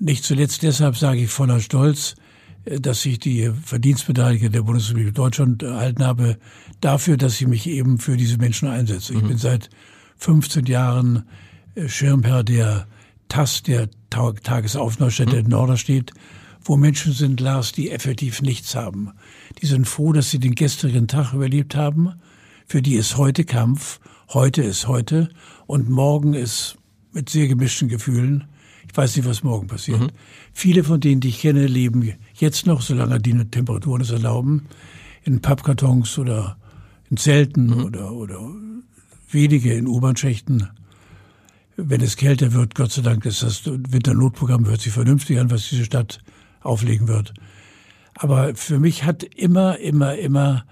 [0.00, 2.16] nicht zuletzt deshalb sage ich voller Stolz,
[2.66, 6.36] dass ich die Verdienstmedaille der Bundesrepublik Deutschland erhalten habe,
[6.80, 9.14] dafür, dass ich mich eben für diese Menschen einsetze.
[9.14, 9.28] Ich mhm.
[9.28, 9.70] bin seit
[10.16, 11.24] 15 Jahren
[11.74, 12.86] äh, Schirmherr der
[13.28, 15.38] TAS, der Tagesaufnahmestätte mhm.
[15.44, 16.12] in Norderstedt,
[16.64, 19.12] wo Menschen sind, Lars, die effektiv nichts haben.
[19.62, 22.14] Die sind froh, dass sie den gestrigen Tag überlebt haben.
[22.66, 24.00] Für die ist heute Kampf,
[24.32, 25.28] heute ist heute
[25.68, 26.76] und morgen ist
[27.12, 28.44] mit sehr gemischten Gefühlen
[28.90, 30.00] ich weiß nicht, was morgen passiert.
[30.00, 30.10] Mhm.
[30.52, 34.66] Viele von denen, die ich kenne, leben jetzt noch, solange die Temperaturen es erlauben,
[35.24, 36.56] in Pappkartons oder
[37.10, 37.84] in Zelten mhm.
[37.84, 38.40] oder, oder
[39.30, 40.68] wenige in U-Bahn-Schächten.
[41.76, 45.68] Wenn es kälter wird, Gott sei Dank ist das Winternotprogramm, hört sich vernünftig an, was
[45.68, 46.20] diese Stadt
[46.60, 47.34] auflegen wird.
[48.14, 50.64] Aber für mich hat immer, immer, immer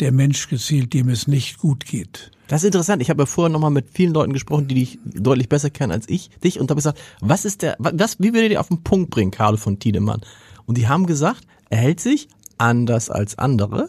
[0.00, 2.30] der Mensch gezählt, dem es nicht gut geht.
[2.48, 3.00] Das ist interessant.
[3.00, 6.08] Ich habe ja vorher nochmal mit vielen Leuten gesprochen, die dich deutlich besser kennen als
[6.08, 9.10] ich, dich, und habe gesagt, was ist der, was, wie würde dir auf den Punkt
[9.10, 10.20] bringen, Karl von Tiedemann?
[10.66, 12.28] Und die haben gesagt, er hält sich
[12.58, 13.88] anders als andere,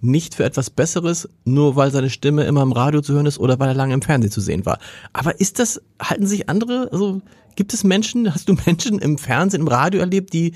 [0.00, 3.58] nicht für etwas Besseres, nur weil seine Stimme immer im Radio zu hören ist oder
[3.58, 4.78] weil er lange im Fernsehen zu sehen war.
[5.12, 7.22] Aber ist das, halten sich andere, also
[7.56, 10.52] gibt es Menschen, hast du Menschen im Fernsehen, im Radio erlebt, die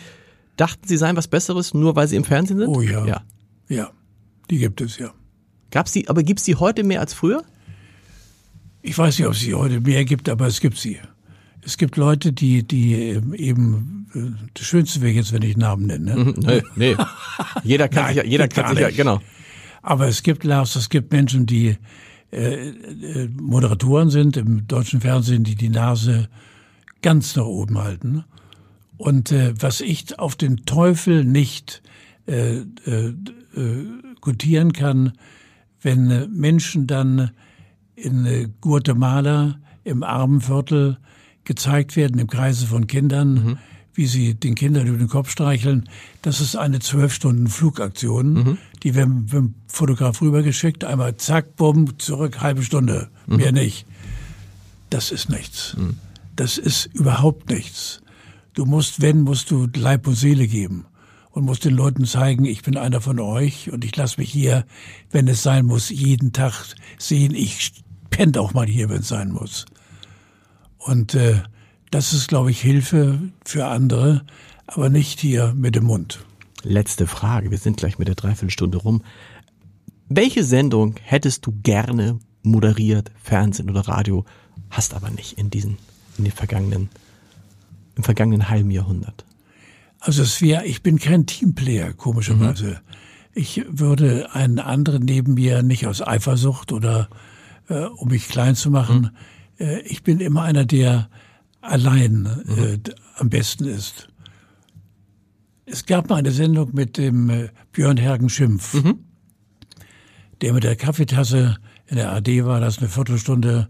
[0.57, 2.68] dachten, sie seien was Besseres, nur weil sie im Fernsehen sind?
[2.68, 3.07] Oh ja.
[3.07, 3.22] Ja.
[3.68, 3.91] Ja.
[4.51, 5.12] Die gibt es ja.
[5.71, 7.45] Gab's die, aber gibt es die heute mehr als früher?
[8.83, 10.99] Ich weiß nicht, ob es sie heute mehr gibt, aber es gibt sie.
[11.62, 12.95] Es gibt Leute, die, die
[13.37, 16.14] eben, äh, das Schönste wäre jetzt, wenn ich Namen nenne.
[16.14, 16.25] Ne?
[16.25, 16.97] Mhm, nee, nee.
[17.64, 19.21] Jeder kann Nein, sich, jeder kann sich, genau.
[19.83, 21.77] Aber es gibt, Lars, es gibt Menschen, die
[22.33, 26.29] äh, äh, Moderatoren sind im deutschen Fernsehen, die die Nase
[27.03, 28.25] ganz nach oben halten.
[28.97, 31.83] Und äh, was ich auf den Teufel nicht
[32.27, 33.14] äh, äh,
[33.57, 33.87] äh,
[34.21, 35.12] gutieren kann,
[35.83, 37.31] wenn äh, Menschen dann
[37.95, 40.99] in äh, Guatemala im Armenviertel
[41.45, 43.59] gezeigt werden im Kreise von Kindern, mhm.
[43.95, 45.89] wie sie den Kindern über den Kopf streicheln.
[46.22, 48.33] Das ist eine zwölf Stunden Flugaktion.
[48.33, 48.59] Mhm.
[48.83, 53.37] Die werden mit dem Fotograf rübergeschickt, einmal zack, bumm, zurück, halbe Stunde, mhm.
[53.37, 53.87] mehr nicht.
[54.91, 55.76] Das ist nichts.
[55.76, 55.97] Mhm.
[56.37, 58.01] Das ist überhaupt nichts.
[58.55, 60.87] Du musst, wenn, musst du Leib und Seele geben
[61.39, 64.64] und muss den Leuten zeigen, ich bin einer von euch und ich lasse mich hier,
[65.12, 67.32] wenn es sein muss, jeden Tag sehen.
[67.32, 67.74] Ich
[68.11, 69.64] penne auch mal hier, wenn es sein muss.
[70.78, 71.41] Und äh,
[71.93, 74.26] das ist, glaube ich, Hilfe für andere,
[74.66, 76.24] aber nicht hier mit dem Mund.
[76.64, 79.05] Letzte Frage, wir sind gleich mit der Dreiviertelstunde rum.
[80.09, 84.24] Welche Sendung hättest du gerne moderiert, Fernsehen oder Radio,
[84.70, 85.78] hast aber nicht in diesen,
[86.16, 86.89] in den vergangenen,
[87.95, 89.24] im vergangenen halben Jahrhundert?
[90.01, 92.66] Also es wäre, ich bin kein Teamplayer, komischerweise.
[92.66, 92.76] Mhm.
[93.34, 97.09] Ich würde einen anderen neben mir nicht aus Eifersucht oder
[97.68, 99.12] äh, um mich klein zu machen.
[99.59, 99.66] Mhm.
[99.66, 101.09] Äh, ich bin immer einer, der
[101.61, 102.82] allein äh, mhm.
[103.16, 104.09] am besten ist.
[105.66, 109.01] Es gab mal eine Sendung mit dem äh, Björn Hergen Schimpf, mhm.
[110.40, 113.68] der mit der Kaffeetasse in der AD war, das eine Viertelstunde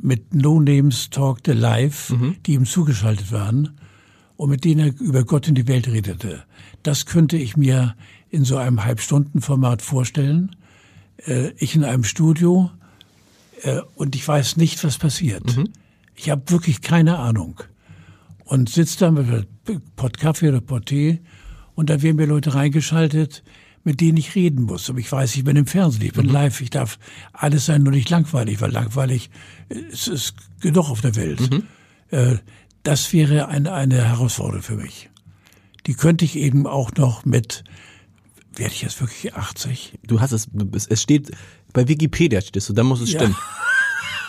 [0.00, 2.36] mit No Names talkte live, mhm.
[2.46, 3.78] die ihm zugeschaltet waren.
[4.38, 6.44] Und mit denen er über Gott in die Welt redete.
[6.84, 7.96] Das könnte ich mir
[8.30, 10.54] in so einem Halbstundenformat vorstellen.
[11.26, 12.70] Äh, ich in einem Studio
[13.62, 15.56] äh, und ich weiß nicht, was passiert.
[15.56, 15.70] Mhm.
[16.14, 17.60] Ich habe wirklich keine Ahnung.
[18.44, 19.48] Und sitze da mit
[19.96, 21.18] Pott Kaffee oder Pott Tee
[21.74, 23.42] und da werden mir Leute reingeschaltet,
[23.82, 24.88] mit denen ich reden muss.
[24.88, 26.32] Aber ich weiß, ich bin im Fernsehen, ich bin mhm.
[26.32, 27.00] live, ich darf
[27.32, 29.30] alles sein, nur nicht langweilig, weil langweilig
[29.68, 31.40] es ist genug auf der Welt.
[31.50, 31.64] Mhm.
[32.10, 32.36] Äh,
[32.88, 35.10] das wäre eine, eine Herausforderung für mich.
[35.86, 37.62] Die könnte ich eben auch noch mit,
[38.56, 39.98] werde ich jetzt wirklich 80?
[40.06, 41.32] Du hast es, es steht,
[41.74, 43.20] bei Wikipedia stehst du, dann muss es ja.
[43.20, 43.36] stimmen.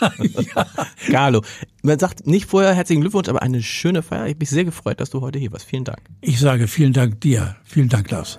[0.54, 0.66] ja.
[1.10, 1.42] Carlo,
[1.82, 4.26] man sagt nicht vorher herzlichen Glückwunsch, aber eine schöne Feier.
[4.26, 5.64] Ich bin sehr gefreut, dass du heute hier warst.
[5.64, 6.00] Vielen Dank.
[6.20, 7.56] Ich sage vielen Dank dir.
[7.64, 8.38] Vielen Dank, Lars.